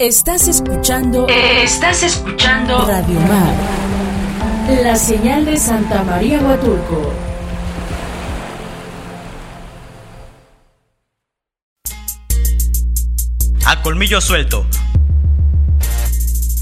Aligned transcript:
Estás 0.00 0.48
escuchando. 0.48 1.28
Estás 1.28 2.02
escuchando. 2.02 2.84
Radio 2.84 3.20
Mar. 3.20 3.54
La 4.82 4.96
señal 4.96 5.44
de 5.44 5.56
Santa 5.56 6.02
María 6.02 6.40
Huatulco. 6.40 7.14
A 13.64 13.82
Colmillo 13.82 14.20
Suelto. 14.20 14.66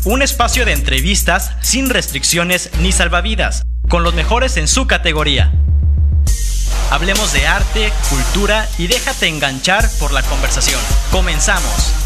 Un 0.05 0.21
espacio 0.21 0.67
de 0.67 0.73
entrevistas 0.73 1.53
sin 1.63 1.89
restricciones 1.89 2.69
ni 2.81 2.93
salvavidas, 2.93 3.63
con 3.89 4.03
los 4.03 4.13
mejores 4.13 4.59
en 4.59 4.69
su 4.69 4.87
categoría. 4.87 5.51
Hablemos 6.91 7.33
de 7.33 7.47
arte, 7.47 7.95
cultura 8.11 8.69
y 8.77 8.89
déjate 8.89 9.29
enganchar 9.29 9.89
por 9.99 10.13
la 10.13 10.23
conversación. 10.23 10.81
Comenzamos. 11.11 12.02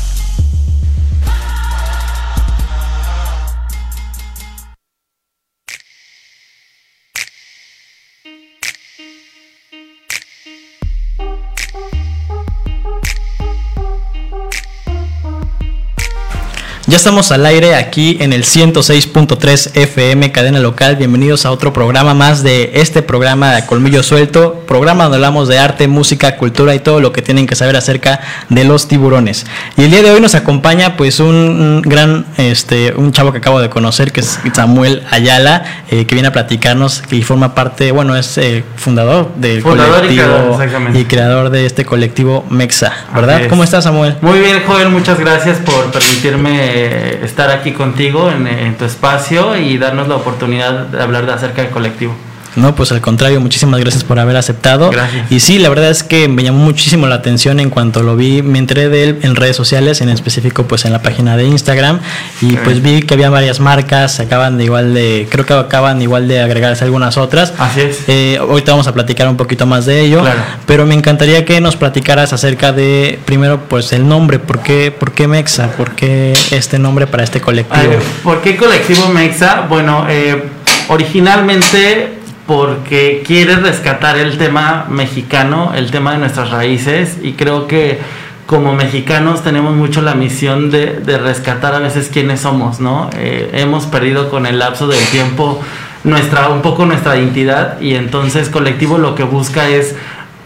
Ya 16.89 16.97
estamos 16.97 17.33
al 17.33 17.45
aire 17.47 17.75
aquí 17.75 18.17
en 18.21 18.33
el 18.33 18.45
106.3 18.45 19.73
FM, 19.75 20.31
cadena 20.31 20.61
local. 20.61 20.95
Bienvenidos 20.95 21.45
a 21.45 21.51
otro 21.51 21.73
programa 21.73 22.15
más 22.15 22.45
de 22.45 22.71
este 22.75 23.03
programa 23.03 23.57
de 23.57 23.67
Colmillo 23.67 24.05
Suelto, 24.05 24.63
programa 24.69 25.03
donde 25.03 25.17
hablamos 25.17 25.49
de 25.49 25.59
arte, 25.59 25.89
música, 25.89 26.37
cultura 26.37 26.77
y 26.77 26.79
todo 26.79 27.01
lo 27.01 27.11
que 27.11 27.23
tienen 27.23 27.49
que 27.49 27.57
saber 27.57 27.75
acerca 27.75 28.21
de 28.51 28.63
los 28.63 28.87
tiburones. 28.87 29.47
Y 29.77 29.83
el 29.83 29.91
día 29.91 30.01
de 30.05 30.13
hoy 30.13 30.21
nos 30.21 30.37
acompaña 30.37 30.97
pues 30.97 31.19
un, 31.19 31.83
gran, 31.83 32.25
este, 32.37 32.95
un 32.95 33.11
chavo 33.11 33.33
que 33.33 33.39
acabo 33.39 33.61
de 33.61 33.69
conocer, 33.69 34.13
que 34.13 34.21
es 34.21 34.39
Samuel 34.55 35.03
Ayala, 35.11 35.83
eh, 35.91 36.07
que 36.07 36.15
viene 36.15 36.29
a 36.29 36.33
platicarnos 36.33 37.03
y 37.11 37.23
forma 37.23 37.57
parte, 37.57 37.91
bueno, 37.91 38.15
es 38.15 38.39
eh, 38.39 38.63
fundador 38.77 39.35
del 39.35 39.61
colectivo 39.61 40.61
y 40.95 41.05
creador, 41.07 41.51
de 41.51 41.67
este 41.67 41.85
colectivo 41.85 42.47
Mexa, 42.49 42.93
¿verdad? 43.13 43.49
¿Cómo 43.49 43.65
estás, 43.65 43.83
Samuel? 43.83 44.15
Muy 44.21 44.39
bien, 44.39 44.63
joven, 44.65 44.93
muchas 44.93 45.19
gracias 45.19 45.59
por 45.59 45.91
permitirme 45.91 46.76
eh, 46.79 47.21
estar 47.23 47.49
aquí 47.51 47.73
contigo 47.73 48.31
en, 48.31 48.77
tu 48.77 48.85
espacio 48.85 49.57
y 49.57 49.79
darnos 49.79 50.09
la 50.09 50.17
oportunidad 50.17 50.87
de 50.89 51.03
hablar 51.03 51.25
de 51.25 51.33
acerca 51.33 51.63
del 51.63 51.71
colectivo. 51.71 52.15
No, 52.57 52.75
pues 52.75 52.91
al 52.91 53.03
contrario, 53.03 53.41
muchísimas 53.41 53.79
gracias 53.81 54.03
por 54.03 54.19
haber 54.19 54.37
aceptado. 54.37 54.91
Gracias. 54.91 55.31
Y 55.31 55.41
sí, 55.41 55.59
la 55.59 55.69
verdad 55.69 55.91
es 55.91 56.03
que 56.03 56.27
me 56.29 56.43
llamó 56.43 56.65
muchísimo 56.65 57.07
la 57.07 57.17
atención 57.17 57.61
en 57.61 57.69
cuanto 57.69 58.03
lo 58.03 58.17
vi, 58.17 58.43
me 58.43 58.59
enteré 58.59 58.89
de 58.89 59.05
él 59.05 59.19
en 59.23 59.37
redes 59.37 59.57
sociales, 59.57 60.01
en 60.01 60.09
específico 60.09 60.65
pues 60.65 60.87
en 60.87 60.93
la 60.93 61.03
página 61.03 61.37
de 61.37 61.45
Instagram 61.45 62.01
y 62.41 62.57
pues 62.57 62.83
vi 62.83 63.03
que 63.03 63.15
había 63.15 63.29
varias 63.29 63.61
marcas, 63.61 64.21
acaban 64.21 64.57
de 64.57 64.65
igual 64.65 64.95
de, 64.95 65.29
creo 65.31 65.45
que 65.45 65.53
acaban 65.55 66.01
igual 66.01 66.29
de 66.29 66.41
agregarse 66.41 66.85
algunas 66.85 67.19
otras. 67.19 67.53
Así 67.59 67.83
es. 67.83 68.01
Eh, 68.09 68.39
ahorita 68.41 68.73
vamos 68.73 68.87
a 68.87 68.95
platicar 68.95 69.29
un 69.29 69.37
poquito 69.37 69.67
más 69.67 69.85
de 69.85 70.01
ello, 70.01 70.21
claro. 70.23 70.41
pero 70.67 70.87
me 70.87 70.95
encantaría 70.95 71.45
que 71.45 71.61
nos 71.61 71.77
platicaras 71.77 72.33
acerca 72.33 72.73
de, 72.73 73.19
primero 73.27 73.61
pues 73.69 73.93
el 73.93 74.09
nombre, 74.09 74.39
¿por 74.39 74.61
qué, 74.61 74.91
por 74.91 75.13
qué 75.13 75.29
Mexa? 75.29 75.73
¿Por 75.73 75.95
qué 75.95 76.33
este 76.51 76.79
nombre 76.79 77.07
para 77.07 77.23
este 77.23 77.41
colectivo? 77.41 77.95
¿Por 78.23 78.41
qué 78.41 78.57
colectivo 78.57 79.09
Mexa? 79.09 79.67
Bueno, 79.69 80.07
eh, 80.09 80.43
originalmente 80.89 82.16
porque 82.47 83.23
quiere 83.27 83.57
rescatar 83.57 84.19
el 84.19 84.39
tema 84.39 84.87
mexicano, 84.89 85.73
el 85.75 85.91
tema 85.91 86.13
de 86.13 86.19
nuestras 86.19 86.51
raíces 86.51 87.19
y 87.23 87.33
creo 87.33 87.67
que 87.67 87.99
como 88.47 88.75
mexicanos 88.75 89.43
tenemos 89.43 89.75
mucho 89.75 90.03
la 90.03 90.15
misión 90.15 90.71
de, 90.71 91.01
rescatar 91.19 91.75
a 91.75 91.81
veces 91.81 92.09
quiénes 92.13 92.41
somos, 92.41 92.79
¿no? 92.79 93.11
Eh, 93.17 93.51
hemos 93.55 93.87
perdido 93.87 94.31
con 94.31 94.47
el 94.47 94.61
lapso 94.61 94.87
del 94.87 95.05
tiempo 95.07 95.61
nuestra, 96.05 96.49
un 96.49 96.63
poco 96.63 96.87
nuestra 96.87 97.17
identidad 97.17 97.81
y 97.81 97.97
entonces 97.97 98.49
colectivo 98.49 98.99
lo 98.99 99.17
que 99.17 99.25
busca 99.25 99.69
es 99.69 99.97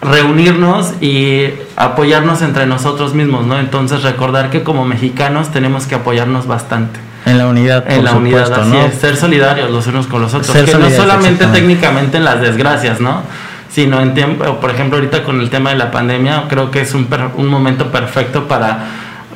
reunirnos 0.02 0.94
y 1.00 1.46
apoyarnos 1.76 2.42
entre 2.42 2.66
nosotros 2.66 3.14
mismos, 3.14 3.46
¿no? 3.46 3.58
Entonces 3.58 4.02
recordar 4.02 4.50
que 4.50 4.62
como 4.62 4.84
mexicanos 4.84 5.50
tenemos 5.50 5.86
que 5.86 5.94
apoyarnos 5.96 6.46
bastante. 6.46 7.00
En 7.26 7.36
la 7.36 7.46
unidad, 7.46 7.90
en 7.90 8.04
la 8.04 8.12
unidad, 8.14 8.50
así 8.52 8.76
es, 8.76 8.94
ser 8.94 9.16
solidarios 9.16 9.70
los 9.70 9.86
unos 9.86 10.06
con 10.06 10.22
los 10.22 10.32
otros, 10.32 10.56
que 10.56 10.74
no 10.74 10.88
solamente 10.90 11.46
técnicamente 11.46 12.16
en 12.16 12.24
las 12.24 12.40
desgracias, 12.40 13.00
¿no? 13.00 13.22
Sino 13.70 14.00
en 14.00 14.14
tiempo, 14.14 14.58
por 14.58 14.70
ejemplo, 14.70 14.96
ahorita 14.96 15.22
con 15.22 15.40
el 15.40 15.50
tema 15.50 15.70
de 15.70 15.76
la 15.76 15.90
pandemia, 15.90 16.44
creo 16.48 16.70
que 16.70 16.80
es 16.80 16.94
un, 16.94 17.06
un 17.36 17.46
momento 17.46 17.92
perfecto 17.92 18.48
para 18.48 18.86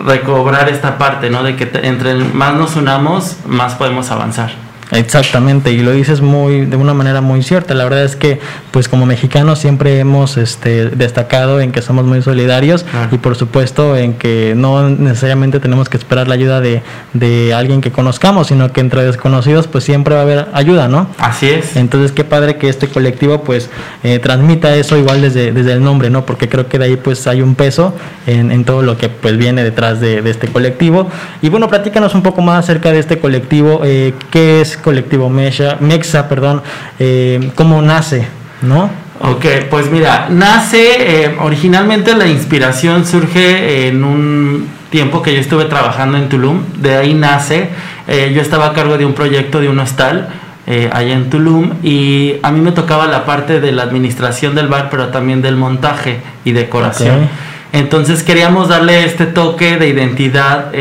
recobrar 0.03 0.69
esta 0.71 0.97
parte, 0.97 1.29
¿no? 1.29 1.43
De 1.43 1.57
que 1.57 1.71
entre 1.83 2.15
más 2.15 2.55
nos 2.55 2.75
unamos, 2.75 3.37
más 3.47 3.75
podemos 3.75 4.11
avanzar. 4.11 4.64
Exactamente, 4.91 5.73
y 5.73 5.79
lo 5.79 5.93
dices 5.93 6.21
muy 6.21 6.67
de 6.67 6.77
una 6.77 6.95
manera 6.95 7.21
muy 7.21 7.43
cierta. 7.43 7.75
La 7.75 7.85
verdad 7.85 8.05
es 8.05 8.17
que, 8.17 8.39
pues 8.71 8.89
como 8.89 9.07
mexicanos 9.07 9.59
siempre 9.59 9.99
hemos 9.99 10.37
este, 10.37 10.91
destacado 10.91 11.61
en 11.61 11.73
que 11.73 11.83
somos 11.83 12.05
muy 12.05 12.23
solidarios 12.23 12.85
y 13.11 13.19
por 13.19 13.37
supuesto 13.37 13.97
en 13.97 14.15
que 14.15 14.55
no 14.57 14.89
necesariamente 14.89 15.61
tenemos 15.61 15.89
que 15.89 15.97
esperar 15.97 16.29
la 16.29 16.35
ayuda 16.35 16.61
de, 16.61 16.83
de, 17.13 17.55
alguien 17.55 17.81
que 17.81 17.93
conozcamos, 17.93 18.49
sino 18.49 18.73
que 18.73 18.81
entre 18.81 19.05
desconocidos 19.05 19.67
pues 19.67 19.85
siempre 19.85 20.15
va 20.15 20.21
a 20.21 20.25
haber 20.25 20.49
ayuda, 20.53 20.89
¿no? 20.89 21.09
Así 21.19 21.49
es. 21.49 21.77
Entonces 21.77 22.13
qué 22.13 22.25
padre 22.25 22.57
que 22.57 22.69
este 22.69 22.89
colectivo 22.89 23.43
pues 23.43 23.71
eh, 24.03 24.19
transmita 24.19 24.75
eso 24.75 24.97
igual 24.97 25.21
desde, 25.23 25.53
desde 25.53 25.73
el 25.73 25.83
nombre, 25.83 26.11
¿no? 26.11 26.27
Porque 26.27 26.49
creo 26.49 26.69
que 26.69 26.79
de 26.79 26.87
ahí 26.87 26.97
pues 26.97 27.27
hay 27.27 27.43
un 27.43 27.55
peso 27.55 27.95
en, 28.27 28.51
en 28.51 28.65
todo 28.65 28.83
lo 28.83 28.97
que 28.97 29.09
pues 29.09 29.37
viene 29.37 29.63
detrás 29.63 30.01
de, 30.01 30.23
de, 30.23 30.31
este 30.31 30.49
colectivo. 30.49 31.09
Y 31.43 31.49
bueno, 31.49 31.69
platícanos 31.69 32.15
un 32.15 32.23
poco 32.23 32.43
más 32.43 32.65
acerca 32.65 32.93
de 32.93 32.99
este 32.99 33.19
colectivo, 33.19 33.81
eh, 33.85 34.15
qué 34.31 34.61
es 34.61 34.74
colectivo 34.77 35.29
Mexa, 35.29 35.77
Mexa 35.81 36.29
perdón, 36.29 36.63
eh, 36.99 37.51
cómo 37.55 37.83
nace, 37.83 38.27
¿no? 38.63 38.91
Ok, 39.21 39.47
pues 39.71 39.91
mira, 39.91 40.27
nace, 40.29 41.25
eh, 41.25 41.37
originalmente 41.41 42.15
la 42.15 42.27
inspiración 42.27 43.07
surge 43.07 43.87
en 43.89 44.05
un 44.05 44.69
tiempo 44.91 45.23
que 45.23 45.33
yo 45.33 45.41
estuve 45.41 45.65
trabajando 45.67 46.19
en 46.19 46.29
Tulum, 46.29 46.63
de 46.79 46.97
ahí 46.97 47.15
nace, 47.15 47.69
eh, 48.07 48.33
yo 48.35 48.43
estaba 48.43 48.67
a 48.67 48.73
cargo 48.73 48.99
de 48.99 49.07
un 49.07 49.15
proyecto 49.15 49.61
de 49.61 49.69
un 49.69 49.79
hostal, 49.79 50.29
eh, 50.67 50.91
allá 50.93 51.13
en 51.13 51.31
Tulum 51.31 51.75
y 51.83 52.37
a 52.43 52.51
mí 52.51 52.61
me 52.61 52.73
tocaba 52.73 53.07
la 53.07 53.25
parte 53.25 53.61
de 53.61 53.71
la 53.73 53.83
administración 53.83 54.55
del 54.55 54.67
bar, 54.67 54.89
pero 54.91 55.09
también 55.09 55.43
del 55.43 55.57
montaje 55.57 56.21
y 56.45 56.53
decoración. 56.53 57.17
Okay. 57.17 57.29
Entonces 57.73 58.23
queríamos 58.23 58.69
darle 58.69 59.05
este 59.05 59.27
toque 59.27 59.77
de 59.77 59.89
identidad 59.89 60.73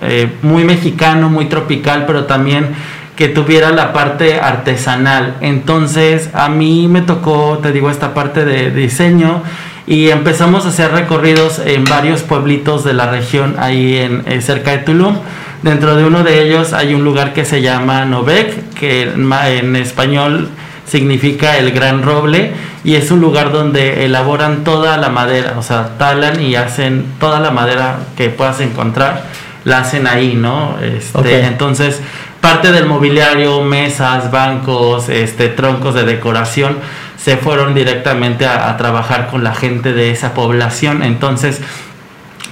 eh, 0.00 0.30
muy 0.42 0.64
mexicano, 0.64 1.28
muy 1.28 1.46
tropical, 1.46 2.04
pero 2.06 2.24
también 2.24 2.74
que 3.16 3.28
tuviera 3.28 3.70
la 3.70 3.92
parte 3.92 4.38
artesanal. 4.40 5.36
Entonces 5.40 6.30
a 6.34 6.48
mí 6.48 6.86
me 6.88 7.00
tocó, 7.02 7.58
te 7.62 7.72
digo, 7.72 7.90
esta 7.90 8.14
parte 8.14 8.44
de 8.44 8.70
diseño 8.70 9.42
y 9.86 10.10
empezamos 10.10 10.66
a 10.66 10.68
hacer 10.68 10.92
recorridos 10.92 11.60
en 11.64 11.84
varios 11.84 12.22
pueblitos 12.22 12.84
de 12.84 12.92
la 12.92 13.10
región 13.10 13.56
ahí 13.58 13.96
en, 13.96 14.22
eh, 14.26 14.40
cerca 14.42 14.72
de 14.72 14.78
Tulum. 14.78 15.16
Dentro 15.62 15.96
de 15.96 16.04
uno 16.04 16.22
de 16.22 16.42
ellos 16.42 16.72
hay 16.72 16.94
un 16.94 17.04
lugar 17.04 17.32
que 17.32 17.44
se 17.44 17.62
llama 17.62 18.04
Novec, 18.04 18.74
que 18.74 19.02
en 19.02 19.76
español 19.76 20.50
significa 20.86 21.56
el 21.58 21.72
gran 21.72 22.02
roble 22.02 22.52
y 22.84 22.94
es 22.94 23.10
un 23.10 23.20
lugar 23.20 23.50
donde 23.52 24.04
elaboran 24.04 24.62
toda 24.62 24.96
la 24.96 25.08
madera, 25.08 25.54
o 25.58 25.62
sea, 25.62 25.98
talan 25.98 26.40
y 26.40 26.54
hacen 26.54 27.04
toda 27.18 27.40
la 27.40 27.50
madera 27.50 27.98
que 28.16 28.28
puedas 28.28 28.60
encontrar, 28.60 29.24
la 29.66 29.80
hacen 29.80 30.06
ahí, 30.06 30.34
¿no? 30.34 30.78
Este, 30.80 31.18
Okay. 31.18 31.44
Entonces, 31.44 32.00
parte 32.40 32.72
del 32.72 32.86
mobiliario, 32.86 33.62
mesas, 33.62 34.30
bancos, 34.30 35.10
este, 35.10 35.48
troncos 35.48 35.94
de 35.94 36.04
decoración, 36.04 36.78
se 37.18 37.36
fueron 37.36 37.74
directamente 37.74 38.46
a, 38.46 38.70
a 38.70 38.76
trabajar 38.78 39.26
con 39.28 39.42
la 39.44 39.54
gente 39.54 39.92
de 39.92 40.10
esa 40.10 40.32
población. 40.32 41.02
Entonces, 41.02 41.60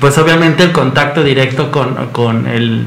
pues 0.00 0.18
obviamente 0.18 0.64
el 0.64 0.72
contacto 0.72 1.22
directo 1.22 1.70
con, 1.70 2.08
con 2.08 2.46
el 2.48 2.86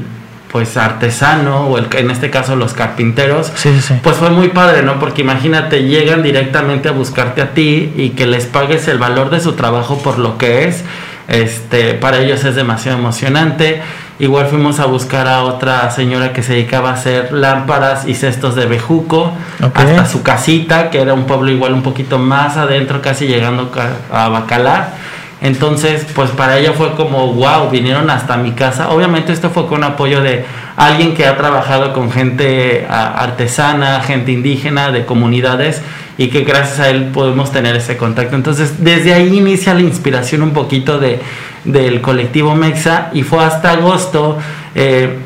pues 0.52 0.76
artesano 0.76 1.66
o 1.66 1.78
el, 1.78 1.88
en 1.96 2.10
este 2.10 2.30
caso 2.30 2.56
los 2.56 2.72
carpinteros 2.72 3.52
Sí, 3.54 3.70
sí, 3.74 3.80
sí. 3.82 3.94
pues 4.02 4.16
fue 4.16 4.30
muy 4.30 4.48
padre 4.48 4.82
no 4.82 4.98
porque 4.98 5.20
imagínate 5.22 5.82
llegan 5.84 6.22
directamente 6.22 6.88
a 6.88 6.92
buscarte 6.92 7.42
a 7.42 7.52
ti 7.52 7.92
y 7.96 8.10
que 8.10 8.26
les 8.26 8.46
pagues 8.46 8.88
el 8.88 8.98
valor 8.98 9.28
de 9.30 9.40
su 9.40 9.52
trabajo 9.52 9.98
por 9.98 10.18
lo 10.18 10.38
que 10.38 10.66
es 10.66 10.84
este 11.28 11.92
para 11.94 12.20
ellos 12.20 12.44
es 12.44 12.54
demasiado 12.54 12.98
emocionante 12.98 13.82
igual 14.18 14.46
fuimos 14.46 14.80
a 14.80 14.86
buscar 14.86 15.28
a 15.28 15.44
otra 15.44 15.90
señora 15.90 16.32
que 16.32 16.42
se 16.42 16.54
dedicaba 16.54 16.90
a 16.90 16.94
hacer 16.94 17.32
lámparas 17.32 18.06
y 18.06 18.14
cestos 18.14 18.54
de 18.54 18.66
bejuco 18.66 19.32
hasta 19.60 20.06
su 20.06 20.22
casita 20.22 20.90
que 20.90 21.00
era 21.00 21.14
un 21.14 21.24
pueblo 21.24 21.50
igual 21.50 21.72
un 21.72 21.82
poquito 21.82 22.18
más 22.18 22.56
adentro 22.56 23.00
casi 23.00 23.26
llegando 23.26 23.70
a 24.10 24.28
Bacalar 24.28 24.94
entonces, 25.40 26.04
pues 26.14 26.30
para 26.30 26.58
ella 26.58 26.72
fue 26.72 26.94
como, 26.94 27.32
wow, 27.32 27.70
vinieron 27.70 28.10
hasta 28.10 28.36
mi 28.36 28.52
casa. 28.52 28.90
Obviamente 28.90 29.32
esto 29.32 29.50
fue 29.50 29.66
con 29.66 29.84
apoyo 29.84 30.20
de 30.20 30.44
alguien 30.76 31.14
que 31.14 31.26
ha 31.26 31.36
trabajado 31.36 31.92
con 31.92 32.10
gente 32.10 32.86
artesana, 32.88 34.00
gente 34.00 34.32
indígena, 34.32 34.90
de 34.90 35.04
comunidades, 35.06 35.80
y 36.18 36.28
que 36.28 36.42
gracias 36.42 36.80
a 36.80 36.90
él 36.90 37.10
podemos 37.14 37.52
tener 37.52 37.76
ese 37.76 37.96
contacto. 37.96 38.34
Entonces, 38.34 38.82
desde 38.82 39.14
ahí 39.14 39.38
inicia 39.38 39.72
la 39.72 39.82
inspiración 39.82 40.42
un 40.42 40.50
poquito 40.50 40.98
de, 40.98 41.20
del 41.64 42.00
colectivo 42.00 42.54
Mexa 42.56 43.10
y 43.14 43.22
fue 43.22 43.44
hasta 43.44 43.70
agosto 43.70 44.36
eh, 44.74 45.16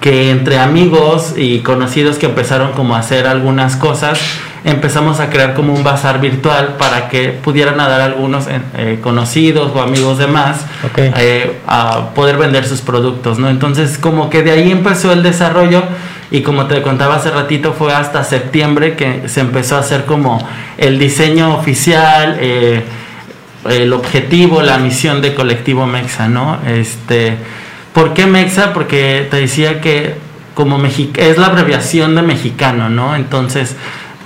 que 0.00 0.30
entre 0.30 0.58
amigos 0.58 1.34
y 1.36 1.60
conocidos 1.60 2.18
que 2.18 2.26
empezaron 2.26 2.72
como 2.72 2.96
a 2.96 3.00
hacer 3.00 3.26
algunas 3.26 3.76
cosas, 3.76 4.18
empezamos 4.64 5.20
a 5.20 5.28
crear 5.28 5.52
como 5.54 5.74
un 5.74 5.84
bazar 5.84 6.20
virtual 6.20 6.76
para 6.78 7.08
que 7.08 7.28
pudieran 7.28 7.76
dar 7.76 8.00
algunos 8.00 8.46
eh, 8.48 8.98
conocidos 9.02 9.72
o 9.74 9.82
amigos 9.82 10.18
de 10.18 10.26
más 10.26 10.64
eh, 10.96 11.58
a 11.66 12.10
poder 12.14 12.38
vender 12.38 12.66
sus 12.66 12.80
productos, 12.80 13.38
¿no? 13.38 13.50
Entonces 13.50 13.98
como 13.98 14.30
que 14.30 14.42
de 14.42 14.52
ahí 14.52 14.72
empezó 14.72 15.12
el 15.12 15.22
desarrollo 15.22 15.82
y 16.30 16.42
como 16.42 16.66
te 16.66 16.82
contaba 16.82 17.16
hace 17.16 17.30
ratito 17.30 17.72
fue 17.72 17.92
hasta 17.92 18.24
septiembre 18.24 18.96
que 18.96 19.28
se 19.28 19.40
empezó 19.40 19.76
a 19.76 19.80
hacer 19.80 20.04
como 20.04 20.46
el 20.78 20.98
diseño 20.98 21.56
oficial, 21.56 22.38
eh, 22.40 22.82
el 23.68 23.92
objetivo, 23.92 24.62
la 24.62 24.78
misión 24.78 25.22
de 25.22 25.34
Colectivo 25.34 25.86
Mexa, 25.86 26.28
¿no? 26.28 26.58
Este, 26.66 27.36
¿Por 27.92 28.12
qué 28.12 28.26
Mexa? 28.26 28.72
Porque 28.72 29.26
te 29.30 29.38
decía 29.38 29.80
que 29.80 30.16
como 30.54 30.82
es 30.84 31.38
la 31.38 31.46
abreviación 31.46 32.14
de 32.14 32.22
mexicano, 32.22 32.88
¿no? 32.88 33.16
Entonces 33.16 33.76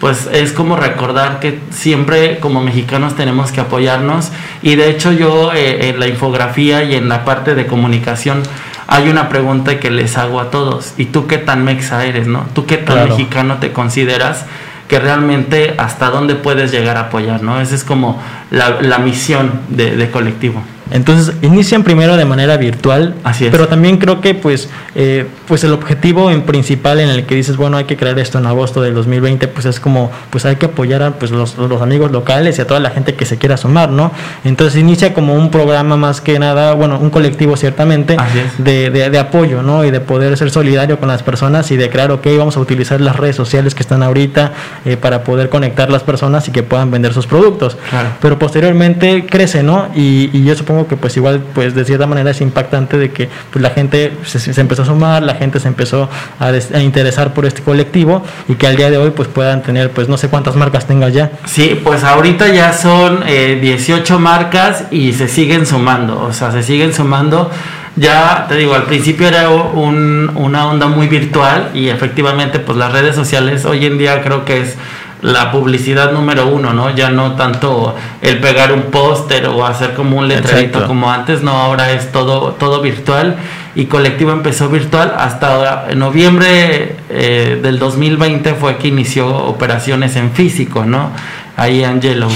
pues 0.01 0.29
es 0.33 0.53
como 0.53 0.77
recordar 0.77 1.41
que 1.41 1.59
siempre 1.71 2.39
como 2.39 2.63
mexicanos 2.63 3.17
tenemos 3.17 3.51
que 3.51 3.61
apoyarnos 3.61 4.31
y 4.63 4.77
de 4.77 4.91
hecho 4.91 5.13
yo 5.13 5.53
eh, 5.53 5.89
en 5.89 5.99
la 5.99 6.07
infografía 6.07 6.85
y 6.85 6.95
en 6.95 7.09
la 7.09 7.25
parte 7.25 7.55
de 7.55 7.67
comunicación 7.67 8.43
hay 8.89 9.09
una 9.11 9.29
pregunta 9.29 9.79
que 9.79 9.91
les 9.91 10.17
hago 10.17 10.41
a 10.41 10.51
todos 10.51 10.95
y 10.97 11.05
tú 11.05 11.27
qué 11.27 11.39
tan 11.39 11.63
mexa 11.63 12.05
eres, 12.07 12.27
¿no? 12.27 12.47
¿Tú 12.55 12.67
qué 12.67 12.79
tan 12.79 13.09
mexicano 13.09 13.59
te 13.59 13.73
consideras? 13.73 14.47
que 14.89 14.99
realmente 14.99 15.75
hasta 15.77 16.09
dónde 16.09 16.35
puedes 16.35 16.73
llegar 16.73 16.97
a 16.97 17.01
apoyar, 17.01 17.43
¿no? 17.43 17.61
Esa 17.61 17.75
es 17.75 17.85
como 17.85 18.19
la, 18.51 18.99
misión 18.99 19.61
de, 19.69 19.95
de 19.95 20.11
colectivo. 20.11 20.63
Entonces 20.91 21.35
inician 21.43 21.83
primero 21.83 22.17
de 22.17 22.25
manera 22.25 22.57
virtual, 22.57 23.15
Así 23.25 23.49
pero 23.51 23.69
también 23.69 23.99
creo 23.99 24.21
que 24.21 24.35
pues, 24.35 24.69
eh, 24.95 25.27
pues 25.47 25.65
el 25.65 25.73
objetivo 25.73 26.31
en 26.31 26.43
principal 26.43 27.01
en 27.01 27.09
el 27.09 27.27
que 27.27 27.35
dices, 27.35 27.57
bueno, 27.57 27.77
hay 27.77 27.85
que 27.85 27.97
crear 27.97 28.19
esto 28.19 28.39
en 28.39 28.47
agosto 28.47 28.81
del 28.83 28.95
2020, 28.95 29.49
pues 29.49 29.67
es 29.67 29.81
como, 29.81 30.11
pues 30.31 30.45
hay 30.45 30.57
que 30.57 30.67
apoyar 30.67 31.03
a 31.03 31.11
pues, 31.13 31.31
los, 31.31 31.57
los 31.59 31.83
amigos 31.83 32.11
locales 32.11 32.59
y 32.59 32.63
a 32.63 32.67
toda 32.67 32.81
la 32.81 32.91
gente 32.91 33.15
que 33.15 33.27
se 33.27 33.37
quiera 33.39 33.57
sumar, 33.57 33.91
¿no? 33.91 34.13
Entonces 34.45 34.81
inicia 34.81 35.15
como 35.15 35.35
un 35.35 35.51
programa 35.51 35.97
más 35.97 36.21
que 36.21 36.39
nada, 36.39 36.75
bueno, 36.75 36.99
un 36.99 37.11
colectivo 37.11 37.57
ciertamente, 37.57 38.17
de, 38.59 38.91
de, 38.91 39.19
apoyo, 39.19 39.63
¿no? 39.63 39.85
Y 39.85 39.91
de 39.91 40.01
poder 40.01 40.37
ser 40.37 40.51
solidario 40.51 40.99
con 40.99 41.09
las 41.09 41.23
personas 41.23 41.71
y 41.71 41.77
de 41.77 41.91
crear, 41.91 42.11
ok, 42.11 42.27
vamos 42.39 42.57
a 42.57 42.61
utilizar 42.61 43.01
las 43.01 43.17
redes 43.17 43.37
sociales 43.37 43.75
que 43.75 43.83
están 43.83 44.03
ahorita 44.03 44.53
eh, 44.85 44.97
para 44.97 45.25
poder 45.25 45.49
conectar 45.49 45.91
las 45.91 46.03
personas 46.03 46.47
y 46.49 46.53
que 46.53 46.63
puedan 46.63 46.91
vender 46.91 47.13
sus 47.13 47.27
productos. 47.27 47.77
Pero 48.21 48.39
posteriormente 48.39 49.27
crece, 49.27 49.63
¿no? 49.63 49.89
Y, 49.95 50.31
y 50.33 50.45
yo 50.45 50.55
supongo 50.55 50.78
que 50.87 50.97
pues 50.97 51.17
igual 51.17 51.43
pues 51.55 51.75
de 51.75 51.85
cierta 51.85 52.07
manera 52.07 52.31
es 52.31 52.41
impactante 52.41 52.99
de 52.99 53.11
que 53.11 53.29
pues 53.51 53.63
la 53.63 53.71
gente 53.71 54.13
se, 54.25 54.61
empezó 54.61 54.83
a 54.83 54.87
sumar, 54.87 55.23
la 55.23 55.35
gente 55.35 55.61
se 55.61 55.69
empezó 55.69 56.09
a, 56.39 56.53
interesar 56.81 57.35
por 57.35 57.47
este 57.47 57.63
colectivo 57.63 58.23
y 58.49 58.55
que 58.55 58.67
al 58.67 58.77
día 58.77 58.91
de 58.91 58.99
hoy 58.99 59.11
pues 59.11 59.29
puedan 59.29 59.63
tener 59.63 59.91
pues 59.91 60.09
no 60.09 60.17
sé 60.17 60.29
cuántas 60.29 60.57
marcas 60.57 60.87
tengas 60.87 61.13
ya. 61.13 61.33
Sí, 61.47 61.81
pues 61.83 62.05
ahorita 62.05 62.49
ya 62.49 62.73
son 62.73 63.25
18 63.25 64.15
eh, 64.15 64.19
marcas 64.19 64.85
y 64.91 65.13
se 65.13 65.29
siguen 65.29 65.67
sumando, 65.67 66.21
o 66.21 66.33
sea, 66.33 66.53
se 66.53 66.63
siguen 66.63 66.93
sumando 66.93 67.51
ya 67.99 68.47
te 68.49 68.57
digo, 68.57 68.75
al 68.75 68.85
principio 68.85 69.27
era 69.27 69.49
una 69.51 70.69
onda 70.69 70.87
muy 70.87 71.09
virtual 71.09 71.71
y 71.75 71.89
efectivamente 71.89 72.61
pues 72.61 72.79
las 72.79 72.93
redes 72.93 73.17
sociales 73.17 73.65
hoy 73.65 73.87
en 73.87 73.99
día 73.99 74.23
creo 74.23 74.45
que 74.45 74.61
es 74.61 74.77
la 75.23 75.51
publicidad 75.51 76.13
número 76.13 76.47
uno, 76.49 76.73
¿no? 76.73 76.95
Ya 76.95 77.11
no 77.11 77.35
tanto 77.35 77.95
el 78.23 78.39
pegar 78.41 78.73
un 78.73 78.83
póster 78.83 79.47
o 79.47 79.67
hacer 79.67 79.95
como 79.95 80.19
un 80.19 80.29
letrerito 80.29 80.87
como 80.87 81.11
antes, 81.11 81.43
no, 81.43 81.53
ahora 81.53 81.93
es 81.93 82.13
todo, 82.13 82.53
todo 82.53 82.81
virtual 82.81 83.37
y 83.75 83.87
Colectivo 83.87 84.33
empezó 84.33 84.69
virtual 84.69 85.15
hasta 85.17 85.55
ahora, 85.55 85.87
en 85.91 85.99
noviembre 85.99 86.97
eh, 87.11 87.61
del 87.63 87.79
2020 87.79 88.55
fue 88.55 88.77
que 88.77 88.89
inició 88.89 89.29
operaciones 89.29 90.17
en 90.17 90.33
físico, 90.33 90.85
¿no? 90.85 91.11
Ahí 91.57 91.83
en 91.85 92.01
Yellow. 92.01 92.31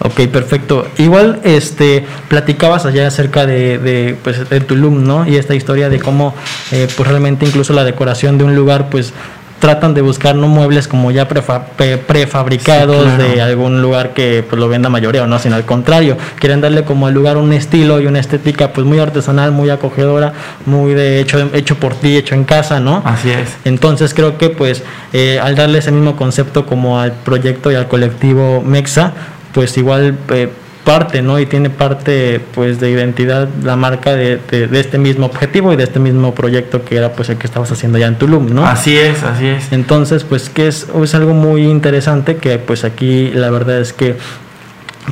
Ok, 0.00 0.28
perfecto. 0.28 0.86
Igual, 0.98 1.40
este, 1.42 2.04
platicabas 2.28 2.86
allá 2.86 3.06
acerca 3.08 3.46
de, 3.46 3.78
de, 3.78 4.16
pues, 4.22 4.48
de 4.48 4.60
Tulum, 4.60 5.04
¿no? 5.04 5.26
Y 5.26 5.36
esta 5.36 5.54
historia 5.54 5.88
de 5.88 5.98
cómo, 5.98 6.34
eh, 6.70 6.86
pues, 6.96 7.08
realmente 7.08 7.46
incluso 7.46 7.72
la 7.72 7.82
decoración 7.82 8.38
de 8.38 8.44
un 8.44 8.54
lugar, 8.54 8.88
pues, 8.90 9.12
tratan 9.58 9.94
de 9.94 10.02
buscar 10.02 10.34
no 10.34 10.48
muebles 10.48 10.88
como 10.88 11.10
ya 11.10 11.26
prefabricados 11.28 13.18
de 13.18 13.40
algún 13.40 13.80
lugar 13.82 14.12
que 14.12 14.44
pues, 14.48 14.60
lo 14.60 14.68
venda 14.68 14.88
mayoría 14.88 15.22
o 15.22 15.26
no, 15.26 15.38
sino 15.38 15.56
al 15.56 15.64
contrario, 15.64 16.16
quieren 16.38 16.60
darle 16.60 16.84
como 16.84 17.06
al 17.06 17.14
lugar 17.14 17.36
un 17.36 17.52
estilo 17.52 18.00
y 18.00 18.06
una 18.06 18.20
estética 18.20 18.72
pues 18.72 18.86
muy 18.86 18.98
artesanal, 18.98 19.52
muy 19.52 19.70
acogedora, 19.70 20.32
muy 20.66 20.94
de 20.94 21.20
hecho 21.20 21.38
hecho 21.54 21.76
por 21.76 21.94
ti, 21.94 22.16
hecho 22.16 22.34
en 22.34 22.44
casa, 22.44 22.80
¿no? 22.80 23.02
Así 23.04 23.30
es. 23.30 23.56
Entonces 23.64 24.14
creo 24.14 24.38
que 24.38 24.50
pues 24.50 24.82
eh, 25.12 25.40
al 25.42 25.54
darle 25.56 25.78
ese 25.78 25.92
mismo 25.92 26.16
concepto 26.16 26.66
como 26.66 27.00
al 27.00 27.12
proyecto 27.12 27.72
y 27.72 27.74
al 27.74 27.88
colectivo 27.88 28.62
Mexa, 28.62 29.12
pues 29.52 29.76
igual 29.78 30.18
eh, 30.30 30.50
parte, 30.86 31.20
¿no? 31.20 31.40
Y 31.40 31.46
tiene 31.46 31.68
parte, 31.68 32.40
pues, 32.54 32.78
de 32.78 32.92
identidad 32.92 33.48
la 33.64 33.74
marca 33.74 34.14
de, 34.14 34.36
de, 34.36 34.80
este 34.80 34.98
mismo 34.98 35.26
objetivo 35.26 35.72
y 35.72 35.76
de 35.76 35.82
este 35.82 35.98
mismo 35.98 36.32
proyecto 36.32 36.84
que 36.84 36.96
era, 36.96 37.12
pues, 37.12 37.28
el 37.28 37.38
que 37.38 37.48
estabas 37.48 37.72
haciendo 37.72 37.98
ya 37.98 38.06
en 38.06 38.14
Tulum, 38.14 38.54
¿no? 38.54 38.64
Así 38.64 38.96
es, 38.96 39.20
así 39.24 39.48
es. 39.48 39.72
Entonces, 39.72 40.22
pues, 40.22 40.48
que 40.48 40.68
es, 40.68 40.86
es 41.02 41.14
algo 41.16 41.34
muy 41.34 41.64
interesante 41.64 42.36
que, 42.36 42.58
pues, 42.58 42.84
aquí 42.84 43.30
la 43.34 43.50
verdad 43.50 43.80
es 43.80 43.92
que 43.92 44.16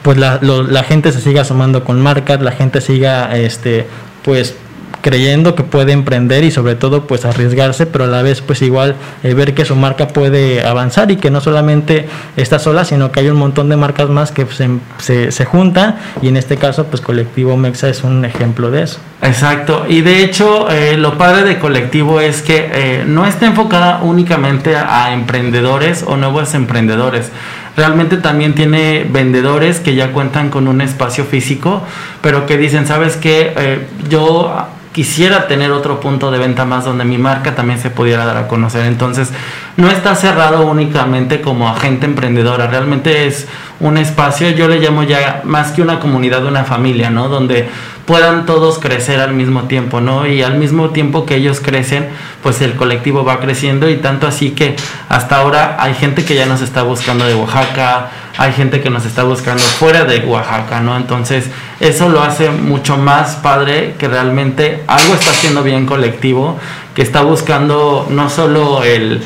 pues 0.02 0.18
la, 0.18 0.40
la 0.42 0.82
gente 0.82 1.12
se 1.12 1.20
siga 1.20 1.44
sumando 1.44 1.84
con 1.84 2.00
marcas, 2.00 2.40
la 2.42 2.50
gente 2.50 2.80
siga 2.80 3.36
este 3.36 3.86
pues 4.24 4.56
creyendo 5.04 5.54
que 5.54 5.64
puede 5.64 5.92
emprender 5.92 6.44
y 6.44 6.50
sobre 6.50 6.76
todo 6.76 7.06
pues 7.06 7.26
arriesgarse, 7.26 7.84
pero 7.84 8.04
a 8.04 8.06
la 8.06 8.22
vez 8.22 8.40
pues 8.40 8.62
igual 8.62 8.96
eh, 9.22 9.34
ver 9.34 9.52
que 9.52 9.66
su 9.66 9.76
marca 9.76 10.08
puede 10.08 10.66
avanzar 10.66 11.10
y 11.10 11.16
que 11.16 11.30
no 11.30 11.42
solamente 11.42 12.08
está 12.38 12.58
sola, 12.58 12.86
sino 12.86 13.12
que 13.12 13.20
hay 13.20 13.28
un 13.28 13.36
montón 13.36 13.68
de 13.68 13.76
marcas 13.76 14.08
más 14.08 14.32
que 14.32 14.46
se, 14.46 15.30
se, 15.30 15.44
juntan 15.44 15.96
y 16.22 16.28
en 16.28 16.38
este 16.38 16.56
caso 16.56 16.86
pues 16.86 17.02
Colectivo 17.02 17.54
Mexa 17.58 17.90
es 17.90 18.02
un 18.02 18.24
ejemplo 18.24 18.70
de 18.70 18.84
eso. 18.84 18.98
Exacto, 19.20 19.84
y 19.86 20.00
de 20.00 20.24
hecho 20.24 20.70
eh, 20.70 20.96
lo 20.96 21.18
padre 21.18 21.44
de 21.44 21.58
Colectivo 21.58 22.18
es 22.22 22.40
que 22.40 22.70
eh, 22.72 23.04
no 23.06 23.26
está 23.26 23.44
enfocada 23.44 24.00
únicamente 24.02 24.74
a 24.74 25.12
emprendedores 25.12 26.02
o 26.06 26.16
nuevos 26.16 26.54
emprendedores 26.54 27.30
realmente 27.76 28.16
también 28.16 28.54
tiene 28.54 29.04
vendedores 29.10 29.80
que 29.80 29.96
ya 29.96 30.12
cuentan 30.12 30.48
con 30.48 30.68
un 30.68 30.80
espacio 30.80 31.24
físico, 31.24 31.82
pero 32.22 32.46
que 32.46 32.56
dicen, 32.56 32.86
¿sabes 32.86 33.16
qué? 33.16 33.84
yo 34.08 34.68
quisiera 34.94 35.48
tener 35.48 35.72
otro 35.72 35.98
punto 35.98 36.30
de 36.30 36.38
venta 36.38 36.64
más 36.64 36.84
donde 36.84 37.04
mi 37.04 37.18
marca 37.18 37.56
también 37.56 37.80
se 37.80 37.90
pudiera 37.90 38.24
dar 38.24 38.36
a 38.36 38.46
conocer. 38.46 38.86
Entonces, 38.86 39.32
no 39.76 39.90
está 39.90 40.14
cerrado 40.14 40.66
únicamente 40.66 41.40
como 41.40 41.68
agente 41.68 42.06
emprendedora, 42.06 42.68
realmente 42.68 43.26
es 43.26 43.48
un 43.80 43.96
espacio, 43.98 44.50
yo 44.50 44.68
le 44.68 44.78
llamo 44.78 45.02
ya 45.02 45.42
más 45.44 45.72
que 45.72 45.82
una 45.82 45.98
comunidad, 45.98 46.44
una 46.46 46.64
familia, 46.64 47.10
¿no? 47.10 47.28
Donde 47.28 47.68
puedan 48.06 48.46
todos 48.46 48.78
crecer 48.78 49.20
al 49.20 49.34
mismo 49.34 49.64
tiempo, 49.64 50.00
¿no? 50.00 50.26
Y 50.26 50.42
al 50.42 50.58
mismo 50.58 50.90
tiempo 50.90 51.26
que 51.26 51.36
ellos 51.36 51.60
crecen, 51.60 52.06
pues 52.42 52.60
el 52.60 52.74
colectivo 52.74 53.24
va 53.24 53.40
creciendo 53.40 53.88
y 53.90 53.96
tanto 53.96 54.26
así 54.26 54.50
que 54.50 54.76
hasta 55.08 55.36
ahora 55.36 55.76
hay 55.80 55.94
gente 55.94 56.24
que 56.24 56.34
ya 56.34 56.46
nos 56.46 56.60
está 56.60 56.82
buscando 56.82 57.24
de 57.24 57.34
Oaxaca, 57.34 58.10
hay 58.36 58.52
gente 58.52 58.80
que 58.80 58.90
nos 58.90 59.04
está 59.06 59.24
buscando 59.24 59.62
fuera 59.62 60.04
de 60.04 60.20
Oaxaca, 60.20 60.80
¿no? 60.80 60.96
Entonces, 60.96 61.50
eso 61.80 62.08
lo 62.08 62.22
hace 62.22 62.50
mucho 62.50 62.96
más 62.96 63.36
padre 63.36 63.94
que 63.98 64.06
realmente 64.06 64.82
algo 64.86 65.14
está 65.14 65.30
haciendo 65.30 65.62
bien 65.62 65.86
colectivo, 65.86 66.58
que 66.94 67.02
está 67.02 67.22
buscando 67.22 68.06
no 68.10 68.30
solo 68.30 68.84
el 68.84 69.22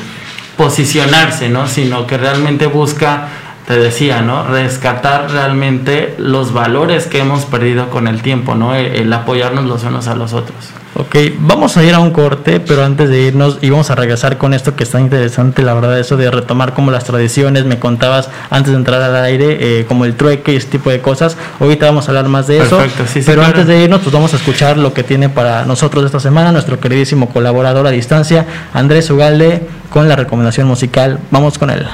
posicionarse, 0.59 1.47
¿no? 1.47 1.67
Sino 1.67 2.05
que 2.05 2.17
realmente 2.17 2.65
busca 2.67 3.29
te 3.65 3.77
decía, 3.79 4.21
¿no? 4.21 4.43
Rescatar 4.43 5.31
realmente 5.31 6.15
los 6.17 6.51
valores 6.51 7.07
que 7.07 7.19
hemos 7.19 7.45
perdido 7.45 7.89
con 7.89 8.09
el 8.09 8.21
tiempo, 8.21 8.55
¿no? 8.55 8.75
El, 8.75 9.13
apoyarnos 9.13 9.63
los 9.63 9.85
unos 9.85 10.09
a 10.09 10.15
los 10.15 10.33
otros. 10.33 10.57
Ok, 10.99 11.15
vamos 11.39 11.77
a 11.77 11.83
ir 11.85 11.93
a 11.93 11.99
un 11.99 12.11
corte, 12.11 12.59
pero 12.59 12.83
antes 12.83 13.09
de 13.09 13.21
irnos 13.21 13.59
y 13.61 13.69
vamos 13.69 13.89
a 13.89 13.95
regresar 13.95 14.37
con 14.37 14.53
esto 14.53 14.75
que 14.75 14.83
está 14.83 14.99
interesante, 14.99 15.63
la 15.63 15.73
verdad, 15.73 15.97
eso 15.97 16.17
de 16.17 16.29
retomar 16.29 16.73
como 16.73 16.91
las 16.91 17.05
tradiciones, 17.05 17.63
me 17.63 17.79
contabas 17.79 18.29
antes 18.49 18.73
de 18.73 18.79
entrar 18.79 19.01
al 19.01 19.15
aire, 19.15 19.79
eh, 19.79 19.85
como 19.85 20.03
el 20.03 20.15
trueque 20.15 20.51
y 20.51 20.57
ese 20.57 20.67
tipo 20.67 20.89
de 20.89 20.99
cosas. 20.99 21.37
Ahorita 21.61 21.85
vamos 21.85 22.09
a 22.09 22.11
hablar 22.11 22.27
más 22.27 22.47
de 22.47 22.57
eso. 22.57 22.79
Perfecto, 22.79 23.05
sí, 23.07 23.21
sí, 23.21 23.25
pero 23.25 23.45
antes 23.45 23.65
de 23.65 23.81
irnos, 23.81 24.01
pues 24.01 24.11
vamos 24.11 24.33
a 24.33 24.35
escuchar 24.35 24.77
lo 24.77 24.93
que 24.93 25.03
tiene 25.03 25.29
para 25.29 25.63
nosotros 25.63 26.03
esta 26.03 26.19
semana 26.19 26.51
nuestro 26.51 26.81
queridísimo 26.81 27.29
colaborador 27.29 27.87
a 27.87 27.91
distancia, 27.91 28.45
Andrés 28.73 29.09
Ugalde, 29.09 29.65
con 29.89 30.09
la 30.09 30.17
recomendación 30.17 30.67
musical. 30.67 31.17
Vamos 31.31 31.57
con 31.57 31.69
él. 31.69 31.87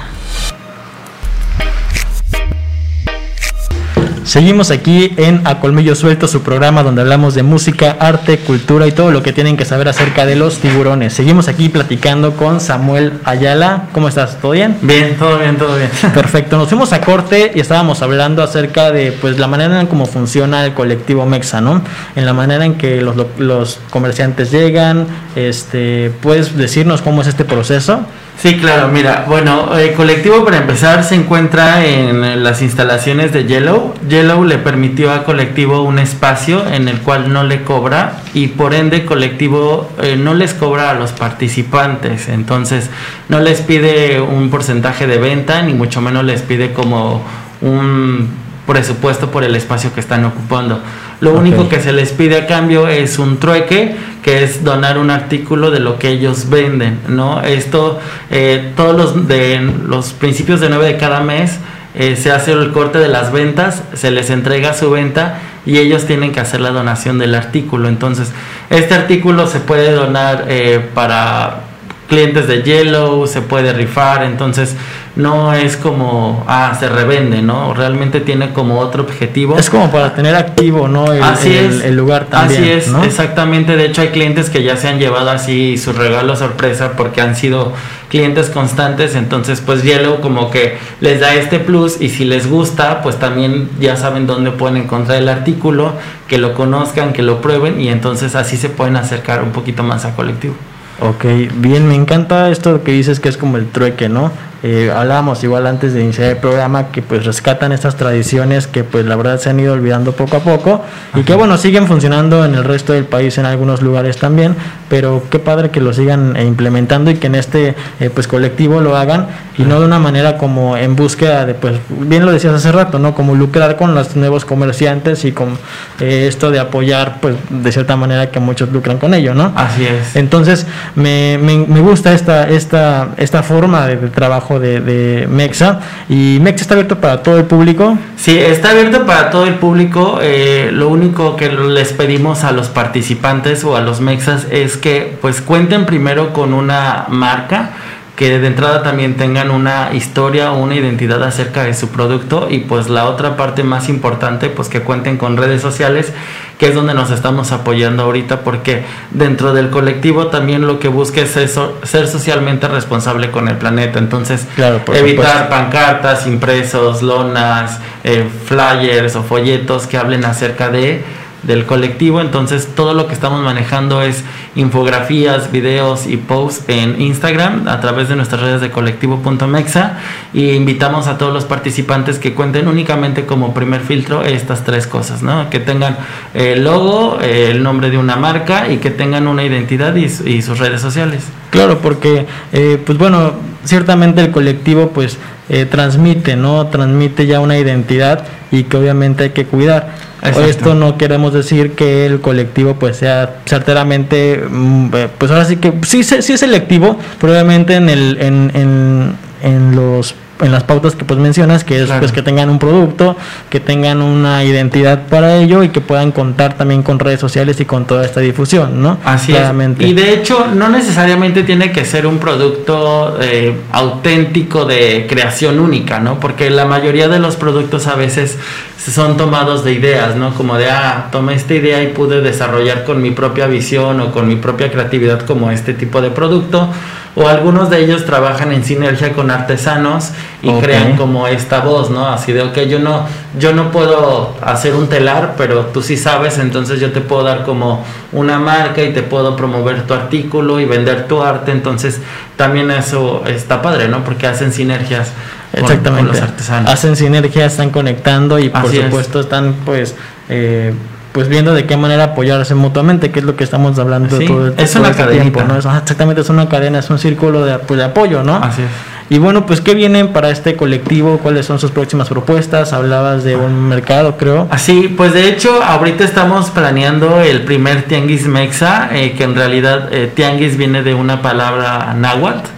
Seguimos 4.26 4.72
aquí 4.72 5.14
en 5.18 5.46
A 5.46 5.60
Colmillo 5.60 5.94
Suelto, 5.94 6.28
su 6.28 6.42
programa 6.42 6.82
donde 6.82 7.02
hablamos 7.02 7.36
de 7.36 7.44
música, 7.44 7.96
arte, 8.00 8.40
cultura 8.40 8.88
y 8.88 8.92
todo 8.92 9.12
lo 9.12 9.22
que 9.22 9.34
tienen 9.34 9.56
que 9.56 9.66
saber 9.66 9.88
acerca 9.88 10.26
de 10.26 10.36
los 10.36 10.58
tiburones. 10.58 11.14
Seguimos 11.14 11.48
aquí 11.48 11.70
platicando 11.70 12.36
con 12.36 12.60
Samuel 12.60 13.14
Ayala. 13.24 13.84
¿Cómo 13.92 14.08
estás? 14.08 14.42
¿Todo 14.42 14.54
bien? 14.54 14.78
Bien, 14.82 15.16
todo 15.16 15.38
bien, 15.38 15.58
todo 15.58 15.78
bien. 15.78 15.92
Perfecto. 16.16 16.58
Nos 16.58 16.70
fuimos 16.70 16.92
a 16.92 17.02
corte 17.02 17.52
y 17.54 17.60
estábamos 17.60 18.02
hablando 18.02 18.42
acerca 18.42 18.92
de 18.92 19.12
pues 19.12 19.38
la 19.38 19.48
manera 19.48 19.80
en 19.80 19.86
cómo 19.86 20.08
funciona 20.08 20.66
el 20.66 20.74
colectivo 20.74 21.28
Mexa, 21.28 21.62
¿no? 21.62 21.84
En 22.16 22.26
la 22.26 22.34
manera 22.34 22.66
en 22.66 22.80
que 22.80 23.04
los, 23.04 23.16
los 23.38 23.80
comerciantes 23.92 24.50
llegan. 24.50 25.06
Este, 25.36 26.12
¿puedes 26.22 26.58
decirnos 26.58 27.04
cómo 27.04 27.22
es 27.22 27.28
este 27.28 27.46
proceso? 27.46 28.04
Sí, 28.38 28.58
claro, 28.58 28.90
mira, 28.90 29.26
bueno, 29.28 29.76
el 29.78 29.94
colectivo 29.94 30.44
para 30.44 30.58
empezar 30.58 31.04
se 31.04 31.16
encuentra 31.16 31.86
en 31.86 32.44
las 32.44 32.62
instalaciones 32.62 33.32
de 33.32 33.46
Yellow. 33.46 33.94
Yellow 34.08 34.44
le 34.44 34.58
permitió 34.58 35.14
a 35.14 35.24
colectivo 35.24 35.82
un 35.82 36.00
espacio 36.00 36.68
en 36.68 36.90
el 36.90 37.00
cual 37.00 37.32
no 37.32 37.44
le 37.44 37.64
cobra 37.64 38.22
y 38.34 38.48
por 38.48 38.74
ende 38.74 39.06
colectivo 39.06 39.90
eh, 40.02 40.18
no 40.18 40.34
les 40.34 40.54
cobra 40.54 40.92
a 40.92 40.94
los 40.94 41.14
participantes, 41.14 42.28
entonces 42.28 42.90
no 43.30 43.40
les 43.40 43.62
pide 43.62 44.22
un 44.22 44.50
porcentaje 44.50 45.08
de 45.08 45.18
venta 45.18 45.62
ni 45.62 45.74
mucho 45.74 46.02
menos 46.02 46.26
les 46.26 46.42
pide 46.42 46.74
como 46.74 47.24
un 47.62 48.30
presupuesto 48.68 49.32
por 49.32 49.44
el 49.44 49.56
espacio 49.56 49.94
que 49.94 50.00
están 50.02 50.26
ocupando. 50.26 50.82
Lo 51.22 51.34
único 51.34 51.70
que 51.70 51.80
se 51.80 51.94
les 51.94 52.12
pide 52.12 52.38
a 52.38 52.48
cambio 52.48 52.88
es 52.88 53.20
un 53.20 53.38
trueque, 53.38 53.96
que 54.26 54.44
es 54.44 54.64
donar 54.64 54.98
un 54.98 55.12
artículo 55.12 55.70
de 55.70 55.80
lo 55.80 56.00
que 56.00 56.10
ellos 56.10 56.50
venden, 56.50 57.00
¿no? 57.08 57.44
Esto, 57.44 58.00
eh, 58.32 58.74
todos 58.76 58.98
los, 58.98 59.28
de, 59.28 59.62
los 59.88 60.14
principios 60.14 60.60
de 60.60 60.70
9 60.70 60.84
de 60.94 60.98
cada 60.98 61.20
mes 61.20 61.60
eh, 61.94 62.16
se 62.16 62.32
hace 62.32 62.54
el 62.54 62.72
corte 62.72 62.98
de 62.98 63.08
las 63.08 63.32
ventas, 63.32 63.84
se 63.94 64.10
les 64.10 64.32
entrega 64.32 64.74
su 64.74 64.90
venta 64.90 65.42
y 65.64 65.78
ellos 65.78 66.06
tienen 66.06 66.32
que 66.32 66.40
hacer 66.40 66.60
la 66.60 66.72
donación 66.72 67.20
del 67.20 67.36
artículo. 67.36 67.88
Entonces, 67.88 68.32
este 68.72 68.96
artículo 68.96 69.46
se 69.46 69.60
puede 69.60 69.92
donar 69.92 70.46
eh, 70.48 70.84
para 70.96 71.65
clientes 72.08 72.48
de 72.48 72.62
Yellow, 72.64 73.28
se 73.28 73.42
puede 73.42 73.74
rifar, 73.74 74.24
entonces 74.24 74.76
no 75.16 75.54
es 75.54 75.78
como, 75.78 76.44
ah, 76.48 76.76
se 76.78 76.90
revende, 76.90 77.42
¿no? 77.42 77.74
Realmente 77.74 78.20
tiene 78.20 78.52
como 78.52 78.80
otro 78.80 79.04
objetivo. 79.04 79.58
Es 79.58 79.70
como 79.70 79.90
para 79.90 80.14
tener 80.14 80.36
activo, 80.36 80.88
¿no? 80.88 81.14
El, 81.14 81.24
así 81.24 81.54
es, 81.54 81.84
el 81.84 81.96
lugar 81.96 82.26
también. 82.26 82.62
Así 82.62 82.70
es, 82.70 82.92
exactamente. 83.06 83.78
De 83.78 83.86
hecho, 83.86 84.02
hay 84.02 84.10
clientes 84.10 84.50
que 84.50 84.62
ya 84.64 84.76
se 84.76 84.90
han 84.90 85.00
llevado 85.00 85.30
así 85.30 85.78
su 85.78 85.94
regalo 85.94 86.36
sorpresa 86.36 86.94
porque 86.98 87.22
han 87.22 87.36
sido 87.36 87.72
clientes 88.10 88.50
constantes, 88.50 89.16
entonces 89.16 89.62
pues 89.62 89.84
Yellow 89.84 90.22
como 90.22 90.52
que 90.52 90.78
les 91.02 91.20
da 91.20 91.34
este 91.34 91.60
plus 91.60 92.00
y 92.00 92.10
si 92.10 92.24
les 92.26 92.50
gusta, 92.50 93.02
pues 93.02 93.18
también 93.18 93.70
ya 93.80 93.98
saben 93.98 94.28
dónde 94.28 94.52
pueden 94.52 94.78
encontrar 94.78 95.18
el 95.18 95.28
artículo, 95.28 95.94
que 96.28 96.38
lo 96.38 96.54
conozcan, 96.54 97.14
que 97.14 97.24
lo 97.24 97.42
prueben 97.42 97.82
y 97.82 97.90
entonces 97.90 98.36
así 98.36 98.58
se 98.58 98.70
pueden 98.70 98.96
acercar 98.96 99.44
un 99.44 99.52
poquito 99.52 99.84
más 99.84 100.06
a 100.06 100.16
colectivo. 100.16 100.56
Ok, 101.02 101.26
bien, 101.56 101.88
me 101.88 101.96
encanta 101.96 102.50
esto 102.50 102.84
que 102.84 102.92
dices 102.94 103.20
que 103.20 103.28
es 103.28 103.38
como 103.38 103.58
el 103.58 103.68
trueque, 103.68 104.08
¿no? 104.08 104.32
Eh, 104.68 104.92
hablábamos 104.92 105.44
igual 105.44 105.68
antes 105.68 105.94
de 105.94 106.02
iniciar 106.02 106.32
el 106.32 106.38
programa 106.38 106.88
que 106.88 107.04
pues 107.04 107.24
rescatan 107.24 107.72
estas 107.72 107.98
tradiciones 107.98 108.66
que 108.66 108.84
pues 108.84 109.06
la 109.06 109.16
verdad 109.16 109.40
se 109.40 109.52
han 109.52 109.60
ido 109.60 109.74
olvidando 109.74 110.14
poco 110.14 110.38
a 110.38 110.40
poco 110.40 110.84
y 111.14 111.22
que 111.22 111.36
bueno 111.36 111.56
siguen 111.60 111.86
funcionando 111.86 112.44
en 112.44 112.56
el 112.56 112.64
resto 112.64 112.92
del 112.92 113.06
país 113.06 113.38
en 113.38 113.46
algunos 113.46 113.84
lugares 113.84 114.18
también 114.18 114.56
pero 114.90 115.22
qué 115.30 115.38
padre 115.38 115.70
que 115.70 115.82
lo 115.82 115.94
sigan 115.94 116.36
eh, 116.36 116.46
implementando 116.46 117.12
y 117.12 117.18
que 117.18 117.28
en 117.28 117.36
este 117.36 117.76
eh, 118.00 118.10
pues 118.10 118.28
colectivo 118.28 118.82
lo 118.82 118.98
hagan 118.98 119.28
y 119.56 119.62
no 119.66 119.80
de 119.80 119.86
una 119.86 120.00
manera 120.00 120.36
como 120.40 120.76
en 120.78 120.96
búsqueda 120.96 121.46
de 121.46 121.54
pues 121.54 121.76
bien 121.88 122.26
lo 122.26 122.32
decías 122.32 122.56
hace 122.56 122.72
rato 122.72 122.98
no 122.98 123.14
como 123.14 123.36
lucrar 123.36 123.76
con 123.76 123.94
los 123.94 124.16
nuevos 124.16 124.46
comerciantes 124.46 125.26
y 125.26 125.32
con 125.32 125.60
esto 126.00 126.50
de 126.50 126.58
apoyar 126.58 127.20
pues 127.22 127.36
de 127.52 127.72
cierta 127.72 127.98
manera 127.98 128.32
que 128.32 128.40
muchos 128.40 128.72
lucran 128.72 128.98
con 128.98 129.14
ello 129.14 129.36
no 129.36 129.54
así 129.56 129.86
es. 129.86 130.16
Entonces 130.16 130.66
me, 130.96 131.38
me, 131.40 131.56
me 131.68 131.82
gusta 131.82 132.14
esta 132.14 132.50
esta 132.50 133.10
esta 133.18 133.44
forma 133.44 133.86
de 133.86 133.98
trabajo 134.10 134.55
de, 134.60 135.28
Mexa. 135.30 135.80
¿Y 136.10 136.40
Mexa 136.42 136.64
está 136.64 136.74
abierto 136.76 137.00
para 137.00 137.24
todo 137.24 137.38
el 137.38 137.46
público? 137.46 137.98
Sí, 138.18 138.38
está 138.38 138.72
abierto 138.72 139.06
para 139.06 139.30
todo 139.30 139.46
el 139.46 139.56
público. 139.56 140.20
Eh, 140.22 140.70
lo 140.72 140.90
único 140.90 141.36
que 141.36 141.50
les 141.50 141.94
pedimos 141.94 142.44
a 142.44 142.52
los 142.52 142.70
participantes 142.70 143.64
o 143.64 143.76
a 143.76 143.82
los 143.82 144.02
Mexas 144.02 144.48
es 144.52 144.78
que 144.78 145.18
pues 145.22 145.42
cuenten 145.42 145.86
primero 145.86 146.34
con 146.34 146.54
una 146.54 147.06
marca 147.10 147.72
que 148.16 148.40
de 148.40 148.48
entrada 148.48 148.82
también 148.82 149.18
tengan 149.18 149.52
una 149.52 149.94
historia 149.94 150.52
o 150.52 150.60
una 150.60 150.76
identidad 150.76 151.22
acerca 151.24 151.64
de 151.64 151.74
su 151.74 151.90
producto 151.90 152.48
y 152.50 152.60
pues 152.60 152.90
la 152.90 153.06
otra 153.06 153.36
parte 153.36 153.64
más 153.64 153.90
importante 153.90 154.50
pues 154.50 154.70
que 154.70 154.82
cuenten 154.82 155.18
con 155.18 155.36
redes 155.36 155.62
sociales 155.62 156.14
que 156.58 156.68
es 156.68 156.76
donde 156.76 156.94
nos 156.94 157.12
estamos 157.12 157.52
apoyando 157.52 158.04
ahorita 158.04 158.42
porque 158.42 158.84
dentro 159.12 159.54
del 159.54 159.70
colectivo 159.70 160.28
también 160.28 160.66
lo 160.66 160.80
que 160.80 160.88
busca 160.88 161.22
es 161.22 161.36
eso, 161.36 161.78
ser 161.84 162.08
socialmente 162.08 162.68
responsable 162.68 163.32
con 163.32 163.50
el 163.50 163.58
planeta. 163.58 164.00
Entonces 164.00 164.48
evitar 164.94 165.50
pancartas 165.50 166.26
impresos 166.28 167.02
lonas 167.02 167.80
eh, 168.04 168.26
flyers 168.46 169.16
o 169.16 169.24
folletos 169.24 169.88
que 169.88 169.98
hablen 169.98 170.24
acerca 170.24 170.70
de 170.70 171.04
del 171.46 171.66
colectivo. 171.66 172.22
Entonces 172.22 172.70
todo 172.76 172.94
lo 172.94 173.08
que 173.08 173.14
estamos 173.14 173.42
manejando 173.44 174.02
es 174.02 174.24
infografías, 174.56 175.52
videos 175.52 176.08
y 176.08 176.18
posts 176.18 176.66
en 176.68 177.02
Instagram 177.02 177.68
a 177.68 177.80
través 177.80 178.10
de 178.10 178.16
nuestras 178.16 178.42
redes 178.42 178.62
de 178.62 178.72
colectivo.mexa 178.72 179.98
y 180.34 180.52
invitamos 180.52 181.08
a 181.08 181.18
todos 181.18 181.34
los 181.34 181.46
participantes 181.46 182.20
que 182.20 182.34
cuenten 182.34 182.68
únicamente 182.68 183.26
como 183.26 183.54
primer 183.54 183.82
filtro 183.82 184.24
estas 184.24 184.64
tres 184.64 184.88
cosas, 184.88 185.22
¿no? 185.22 185.50
Que 185.50 185.60
tengan 185.60 185.98
el 186.34 186.64
logo, 186.64 187.20
el 187.22 187.64
nombre 187.64 187.90
de 187.90 187.98
una 187.98 188.16
marca 188.16 188.72
y 188.72 188.78
que 188.78 188.92
tengan 188.92 189.28
una 189.28 189.44
identidad 189.44 189.96
y, 189.96 190.42
sus 190.42 190.60
redes 190.60 190.82
sociales. 190.82 191.24
Claro, 191.50 191.80
porque 191.80 192.26
eh, 192.52 192.82
pues 192.86 192.98
bueno, 192.98 193.34
ciertamente 193.64 194.22
el 194.22 194.32
colectivo 194.32 194.90
pues 194.90 195.18
eh, 195.50 195.66
transmite, 195.66 196.36
¿no? 196.36 196.68
Transmite 196.68 197.26
ya 197.26 197.40
una 197.40 197.58
identidad 197.58 198.26
y 198.52 198.64
que 198.64 198.78
obviamente 198.78 199.26
hay 199.26 199.30
que 199.32 199.46
cuidar. 199.46 200.05
Esto 200.22 200.74
no 200.76 200.98
queremos 200.98 201.34
decir 201.34 201.74
que 201.74 202.06
el 202.06 202.22
colectivo 202.22 202.76
pues 202.76 202.98
sea 202.98 203.38
certeramente, 203.46 204.44
mm, 204.50 204.90
eh, 204.94 205.08
pues 205.18 205.32
ahora 205.32 205.46
sí 205.46 205.58
que 205.58 205.74
sí, 205.86 206.04
sí 206.04 206.34
es 206.34 206.40
selectivo, 206.40 206.98
probablemente 207.20 207.76
en, 207.76 207.90
el, 207.90 208.18
en, 208.20 208.52
en, 208.54 209.16
en 209.44 209.76
los 209.76 210.16
en 210.42 210.52
las 210.52 210.64
pautas 210.64 210.96
que 210.96 211.06
pues 211.06 211.20
mencionas, 211.20 211.64
que 211.64 211.84
es 211.84 211.90
pues 211.90 212.12
que 212.12 212.22
tengan 212.22 212.50
un 212.50 212.60
producto, 212.60 213.16
que 213.50 213.60
tengan 213.60 214.02
una 214.02 214.44
identidad 214.44 215.08
para 215.08 215.38
ello 215.38 215.64
y 215.64 215.70
que 215.70 215.82
puedan 215.82 216.12
contar 216.12 216.58
también 216.58 216.84
con 216.84 217.00
redes 217.00 217.20
sociales 217.20 217.60
y 217.62 217.66
con 217.66 217.86
toda 217.86 218.06
esta 218.06 218.20
difusión, 218.20 218.82
¿no? 218.82 218.98
Así 219.06 219.32
Claramente. 219.32 219.86
Y 219.86 219.94
de 219.94 220.14
hecho 220.14 220.48
no 220.54 220.70
necesariamente 220.70 221.44
tiene 221.44 221.72
que 221.72 221.86
ser 221.86 222.06
un 222.06 222.18
producto 222.20 223.18
eh, 223.22 223.56
auténtico 223.72 224.66
de 224.66 225.06
creación 225.08 225.60
única, 225.60 226.00
¿no? 226.00 226.20
Porque 226.20 226.50
la 226.50 226.66
mayoría 226.66 227.08
de 227.08 227.20
los 227.20 227.36
productos 227.38 227.88
a 227.88 227.96
veces 227.96 228.38
son 228.78 229.18
tomados 229.18 229.64
de 229.64 229.74
ideas, 229.74 230.16
¿no? 230.16 230.34
Como 230.34 230.58
de, 230.58 230.70
ah, 230.70 231.08
tomé 231.12 231.36
esta 231.36 231.54
idea 231.54 231.82
y 231.82 231.88
pude 231.88 232.22
desarrollar 232.22 232.84
con 232.84 233.02
mi 233.02 233.12
propia 233.12 233.48
visión 233.48 234.00
o 234.02 234.12
con 234.12 234.28
mi 234.28 234.36
propia 234.36 234.72
creatividad 234.72 235.22
como 235.22 235.50
este 235.50 235.74
tipo 235.74 236.02
de 236.02 236.12
producto 236.12 236.70
o 237.16 237.28
algunos 237.28 237.70
de 237.70 237.80
ellos 237.80 238.06
trabajan 238.06 238.52
en 238.52 238.64
sinergia 238.64 239.14
con 239.14 239.32
artesanos 239.32 240.12
y 240.42 240.52
crean 240.60 240.98
como 240.98 241.28
esta 241.28 241.62
voz, 241.62 241.90
¿no? 241.90 242.08
Así 242.10 242.34
de, 242.34 242.42
ok, 242.42 242.60
yo 242.62 242.80
no, 242.80 243.06
yo 243.40 243.54
no 243.54 243.72
puedo 243.72 244.36
hacer 244.42 244.76
un 244.76 244.88
telar, 244.90 245.36
pero 245.38 245.68
tú 245.68 245.82
sí 245.82 245.96
sabes, 245.96 246.38
entonces 246.40 246.80
yo 246.80 246.92
te 246.92 247.00
puedo 247.00 247.24
dar 247.24 247.44
como 247.44 247.86
una 248.12 248.38
marca 248.38 248.84
y 248.84 248.94
te 248.94 249.02
puedo 249.02 249.36
promover 249.36 249.88
tu 249.88 249.94
artículo 249.94 250.60
y 250.60 250.66
vender 250.66 251.08
tu 251.08 251.22
arte, 251.22 251.52
entonces 251.52 252.02
también 252.36 252.70
eso 252.70 253.24
está 253.26 253.62
padre, 253.62 253.88
¿no? 253.88 254.04
Porque 254.04 254.28
hacen 254.28 254.52
sinergias. 254.52 255.12
Exactamente. 255.54 256.08
Con, 256.08 256.20
los 256.20 256.22
artesanos. 256.22 256.70
Hacen 256.70 256.98
sinergia, 256.98 257.46
están 257.46 257.70
conectando 257.70 258.40
y 258.40 258.50
por 258.50 258.70
supuesto 258.70 259.22
están 259.22 259.54
pues 259.64 259.96
eh, 260.28 260.74
pues 261.16 261.30
viendo 261.30 261.54
de 261.54 261.66
qué 261.66 261.78
manera 261.78 262.04
apoyarse 262.04 262.56
mutuamente, 262.56 263.10
que 263.10 263.20
es 263.20 263.26
lo 263.26 263.38
que 263.38 263.46
estamos 263.46 263.80
hablando 263.80 264.20
todo, 264.20 264.54
es 264.58 264.76
una 264.76 264.90
este 264.90 265.06
tiempo, 265.06 265.44
¿no? 265.44 265.56
exactamente, 265.56 266.20
es 266.20 266.30
una 266.30 266.50
cadena, 266.50 266.80
es 266.80 266.90
un 266.90 267.00
círculo 267.00 267.46
de, 267.46 267.58
pues, 267.60 267.78
de 267.78 267.86
apoyo, 267.86 268.22
¿no? 268.22 268.36
Así 268.36 268.64
es. 268.64 268.68
Y 269.10 269.18
bueno, 269.18 269.46
pues 269.46 269.62
¿qué 269.62 269.76
vienen 269.76 270.10
para 270.10 270.30
este 270.30 270.58
colectivo? 270.58 271.20
¿Cuáles 271.20 271.46
son 271.46 271.58
sus 271.58 271.72
próximas 271.72 272.10
propuestas? 272.10 272.74
Hablabas 272.74 273.24
de 273.24 273.38
un 273.38 273.70
mercado, 273.70 274.18
creo. 274.18 274.50
Así, 274.52 274.94
pues 274.98 275.14
de 275.14 275.30
hecho, 275.30 275.64
ahorita 275.64 276.04
estamos 276.04 276.50
planeando 276.50 277.22
el 277.22 277.44
primer 277.44 277.84
Tianguis 277.84 278.28
Mexa, 278.28 278.90
eh, 278.92 279.14
que 279.14 279.24
en 279.24 279.36
realidad 279.36 279.94
eh, 279.94 280.12
Tianguis 280.14 280.58
viene 280.58 280.84
de 280.84 280.96
una 280.96 281.22
palabra 281.22 281.96
náhuatl, 281.98 282.50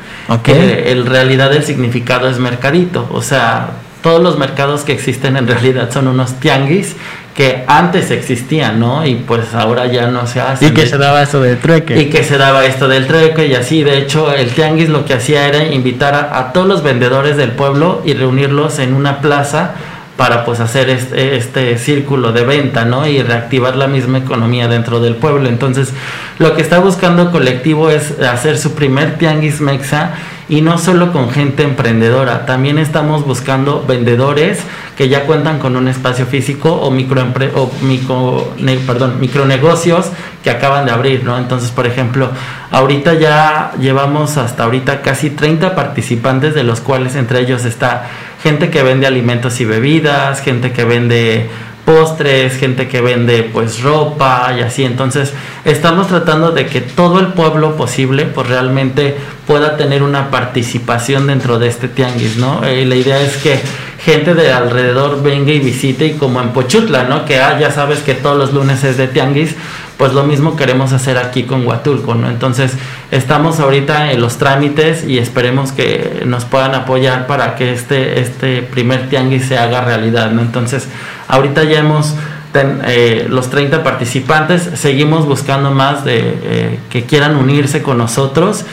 que 0.41 0.91
en 0.91 1.05
realidad 1.05 1.53
el 1.53 1.63
significado 1.63 2.27
es 2.27 2.39
mercadito, 2.39 3.07
o 3.11 3.21
sea, 3.21 3.69
todos 4.01 4.23
los 4.23 4.39
mercados 4.39 4.83
que 4.83 4.93
existen 4.93 5.37
en 5.37 5.47
realidad 5.47 5.91
son 5.91 6.07
unos 6.07 6.39
tianguis 6.39 6.95
que 7.37 7.63
antes 7.67 8.09
existían, 8.09 8.79
¿no? 8.79 9.05
Y 9.05 9.13
pues 9.13 9.53
ahora 9.53 9.85
ya 9.85 10.07
no 10.07 10.25
se 10.25 10.41
hace. 10.41 10.65
Y 10.65 10.71
que 10.71 10.87
se 10.87 10.97
daba 10.97 11.21
esto 11.21 11.39
del 11.39 11.59
trueque. 11.59 11.95
Y 11.95 12.05
que 12.09 12.23
se 12.23 12.35
daba 12.35 12.65
esto 12.65 12.87
del 12.87 13.05
trueque 13.05 13.45
y 13.45 13.53
así. 13.53 13.83
De 13.83 13.99
hecho, 13.99 14.33
el 14.33 14.49
tianguis 14.49 14.89
lo 14.89 15.05
que 15.05 15.13
hacía 15.13 15.47
era 15.47 15.65
invitar 15.65 16.15
a, 16.15 16.51
todos 16.51 16.67
los 16.67 16.81
vendedores 16.81 17.37
del 17.37 17.51
pueblo 17.51 18.01
y 18.03 18.15
reunirlos 18.15 18.79
en 18.79 18.95
una 18.95 19.21
plaza 19.21 19.75
para 20.17 20.45
pues 20.45 20.59
hacer 20.59 20.89
este, 20.89 21.37
este, 21.37 21.77
círculo 21.77 22.31
de 22.31 22.43
venta, 22.43 22.85
¿no? 22.85 23.05
Y 23.05 23.21
reactivar 23.21 23.75
la 23.75 23.85
misma 23.85 24.17
economía 24.17 24.67
dentro 24.67 24.99
del 24.99 25.15
pueblo. 25.15 25.47
Entonces, 25.47 25.93
lo 26.39 26.55
que 26.55 26.63
está 26.63 26.79
buscando 26.79 27.31
colectivo 27.31 27.91
es 27.91 28.19
hacer 28.19 28.57
su 28.57 28.73
primer 28.73 29.19
tianguis 29.19 29.61
mexa 29.61 30.15
y 30.49 30.61
no 30.61 30.77
solo 30.77 31.11
con 31.11 31.29
gente 31.29 31.63
emprendedora, 31.63 32.45
también 32.45 32.77
estamos 32.77 33.25
buscando 33.25 33.83
vendedores 33.85 34.59
que 34.95 35.09
ya 35.09 35.25
cuentan 35.25 35.59
con 35.59 35.75
un 35.75 35.87
espacio 35.87 36.25
físico 36.25 36.71
o 36.71 36.89
micro 36.89 37.21
o 37.55 37.71
micro, 37.81 38.53
perdón, 38.85 39.19
micronegocios 39.19 40.07
que 40.43 40.49
acaban 40.49 40.85
de 40.85 40.91
abrir, 40.91 41.23
¿no? 41.23 41.37
Entonces, 41.37 41.71
por 41.71 41.85
ejemplo, 41.85 42.29
ahorita 42.71 43.15
ya 43.15 43.73
llevamos 43.79 44.37
hasta 44.37 44.63
ahorita 44.63 45.01
casi 45.01 45.29
30 45.29 45.75
participantes 45.75 46.55
de 46.55 46.63
los 46.63 46.79
cuales 46.79 47.15
entre 47.15 47.41
ellos 47.41 47.65
está 47.65 48.07
gente 48.41 48.69
que 48.69 48.83
vende 48.83 49.07
alimentos 49.07 49.59
y 49.59 49.65
bebidas, 49.65 50.41
gente 50.41 50.71
que 50.71 50.85
vende 50.85 51.49
postres, 51.87 52.57
gente 52.57 52.89
que 52.89 52.99
vende 52.99 53.43
pues 53.43 53.81
ropa 53.81 54.53
y 54.57 54.59
así. 54.59 54.83
Entonces 54.83 55.31
estamos 55.63 56.09
tratando 56.09 56.51
de 56.51 56.65
que 56.65 56.81
todo 56.81 57.21
el 57.21 57.27
pueblo 57.27 57.77
posible 57.77 58.25
pues 58.25 58.45
realmente 58.45 59.15
pueda 59.47 59.77
tener 59.77 60.03
una 60.03 60.29
participación 60.29 61.27
dentro 61.27 61.59
de 61.59 61.69
este 61.69 61.87
tianguis, 61.87 62.35
¿no? 62.35 62.65
Eh, 62.65 62.85
la 62.85 62.95
idea 62.95 63.21
es 63.21 63.37
que 63.37 63.61
gente 64.03 64.33
de 64.33 64.51
alrededor 64.51 65.23
venga 65.23 65.53
y 65.53 65.59
visite 65.59 66.07
y 66.07 66.13
como 66.15 66.41
en 66.41 66.49
Pochutla, 66.49 67.03
¿no? 67.03 67.23
Que 67.23 67.39
ah, 67.39 67.57
ya 67.57 67.71
sabes 67.71 67.99
que 67.99 68.15
todos 68.15 68.37
los 68.37 68.51
lunes 68.51 68.83
es 68.83 68.97
de 68.97 69.07
tianguis, 69.07 69.55
pues 69.97 70.13
lo 70.13 70.23
mismo 70.23 70.55
queremos 70.55 70.93
hacer 70.93 71.17
aquí 71.17 71.43
con 71.43 71.65
Huatulco, 71.65 72.13
¿no? 72.13 72.29
Entonces, 72.29 72.73
estamos 73.11 73.59
ahorita 73.59 74.11
en 74.11 74.21
los 74.21 74.37
trámites 74.37 75.03
y 75.03 75.17
esperemos 75.17 75.71
que 75.71 76.23
nos 76.25 76.45
puedan 76.45 76.75
apoyar 76.75 77.25
para 77.25 77.55
que 77.55 77.73
este, 77.73 78.19
este 78.19 78.61
primer 78.61 79.09
tianguis 79.09 79.45
se 79.45 79.57
haga 79.57 79.81
realidad, 79.81 80.31
¿no? 80.31 80.41
Entonces, 80.41 80.87
ahorita 81.27 81.63
ya 81.63 81.79
hemos 81.79 82.15
eh, 82.53 83.27
los 83.29 83.49
30 83.49 83.83
participantes, 83.83 84.69
seguimos 84.75 85.25
buscando 85.25 85.71
más 85.71 86.03
de 86.03 86.19
eh, 86.43 86.79
que 86.89 87.05
quieran 87.05 87.35
unirse 87.35 87.83
con 87.83 87.97
nosotros 87.97 88.65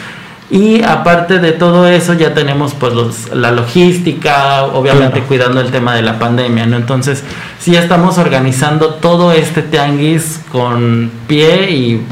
y 0.55 0.85
aparte 0.85 1.41
de 1.41 1.51
todo 1.51 1.89
eso 1.89 2.15
ya 2.15 2.33
tenemos 2.33 2.75
pues 2.75 2.95
la 3.35 3.51
logística, 3.51 4.63
obviamente 4.67 5.23
cuidando 5.23 5.61
el 5.61 5.73
tema 5.73 5.97
de 5.97 6.03
la 6.03 6.21
pandemia, 6.21 6.65
¿no? 6.65 6.77
Entonces 6.77 7.25
sí 7.59 7.75
estamos 7.75 8.19
organizando 8.19 8.95
todo 8.95 9.33
este 9.33 9.63
tianguis 9.63 10.41
con 10.53 11.11
pie 11.27 11.73
y 11.73 12.07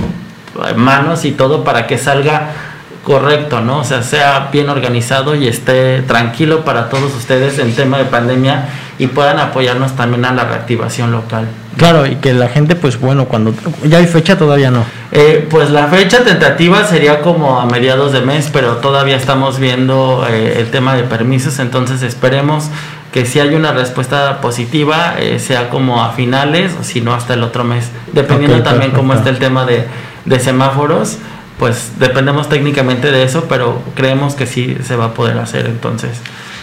manos 0.75 1.25
y 1.25 1.31
todo 1.31 1.63
para 1.63 1.87
que 1.87 1.99
salga 1.99 2.51
correcto, 3.05 3.61
¿no? 3.61 3.79
O 3.79 3.85
sea, 3.85 4.03
sea 4.03 4.49
bien 4.53 4.69
organizado 4.69 5.37
y 5.37 5.47
esté 5.47 6.03
tranquilo 6.03 6.65
para 6.65 6.89
todos 6.89 7.15
ustedes 7.15 7.61
en 7.61 7.73
tema 7.77 7.99
de 7.99 8.07
pandemia 8.07 8.71
y 8.99 9.07
puedan 9.07 9.39
apoyarnos 9.39 9.93
también 9.95 10.25
a 10.25 10.33
la 10.33 10.47
reactivación 10.47 11.13
local. 11.13 11.47
Claro, 11.77 12.07
y 12.07 12.17
que 12.17 12.35
la 12.35 12.49
gente, 12.49 12.77
pues 12.77 13.01
bueno, 13.01 13.27
cuando 13.27 13.55
ya 13.85 13.99
hay 13.99 14.07
fecha 14.07 14.37
todavía 14.37 14.71
no. 14.71 14.85
Eh, 15.11 15.47
pues 15.51 15.71
la 15.71 15.89
fecha 15.89 16.23
tentativa 16.23 16.85
sería 16.85 17.21
como 17.21 17.61
a 17.61 17.67
mediados 17.67 18.13
de 18.13 18.21
mes, 18.21 18.51
pero 18.53 18.77
todavía 18.77 19.17
estamos 19.17 19.59
viendo 19.59 20.27
eh, 20.29 20.61
el 20.61 20.71
tema 20.71 20.95
de 20.95 21.05
permisos, 21.05 21.59
entonces 21.59 22.03
esperemos 22.03 22.69
que 23.11 23.27
si 23.27 23.41
hay 23.41 23.55
una 23.55 23.73
respuesta 23.73 24.41
positiva, 24.41 25.15
eh, 25.19 25.39
sea 25.39 25.71
como 25.71 26.03
a 26.03 26.13
finales 26.13 26.73
o 26.81 26.85
si 26.85 27.01
no 27.01 27.15
hasta 27.15 27.35
el 27.35 27.43
otro 27.43 27.65
mes, 27.65 27.91
dependiendo 28.13 28.63
también 28.63 28.93
cómo 28.93 29.15
está 29.15 29.31
el 29.31 29.39
tema 29.39 29.65
de, 29.67 29.87
de 30.25 30.41
semáforos 30.41 31.19
pues 31.63 31.93
dependemos 32.01 32.49
técnicamente 32.49 33.13
de 33.13 33.23
eso, 33.23 33.45
pero 33.49 33.81
creemos 33.95 34.35
que 34.35 34.47
sí 34.47 34.77
se 34.83 34.97
va 34.97 35.05
a 35.05 35.15
poder 35.15 35.39
hacer 35.39 35.67
entonces. 35.67 36.11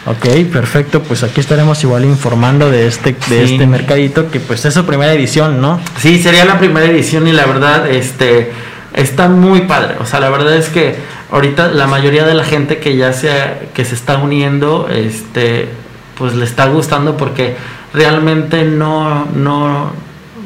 Ok, 0.10 0.26
perfecto. 0.52 1.04
Pues 1.04 1.22
aquí 1.22 1.40
estaremos 1.40 1.84
igual 1.84 2.04
informando 2.04 2.72
de 2.72 2.88
este 2.88 3.16
de 3.28 3.44
este 3.44 3.68
mercadito 3.68 4.32
que 4.32 4.40
pues 4.40 4.66
es 4.66 4.74
su 4.74 4.84
primera 4.84 5.14
edición, 5.14 5.62
¿no? 5.62 5.80
Sí, 6.00 6.20
sería 6.20 6.46
la 6.46 6.58
primera 6.58 6.88
edición 6.88 7.28
y 7.28 7.32
la 7.32 7.46
verdad 7.46 7.88
este 7.88 8.52
está 8.96 9.30
muy 9.30 9.62
padre. 9.62 9.98
O 10.00 10.08
sea, 10.08 10.20
la 10.20 10.32
verdad 10.32 10.56
es 10.56 10.70
que 10.70 10.96
ahorita 11.32 11.68
la 11.68 11.86
mayoría 11.86 12.26
de 12.26 12.34
la 12.34 12.44
gente 12.44 12.80
que 12.80 12.98
ya 12.98 13.14
se 13.14 13.30
que 13.76 13.86
se 13.86 13.94
está 13.94 14.18
uniendo 14.18 14.90
este 14.92 15.70
pues 16.18 16.34
le 16.34 16.44
está 16.44 16.66
gustando 16.66 17.16
porque 17.16 17.56
realmente 17.94 18.64
no 18.64 19.28
no 19.36 19.92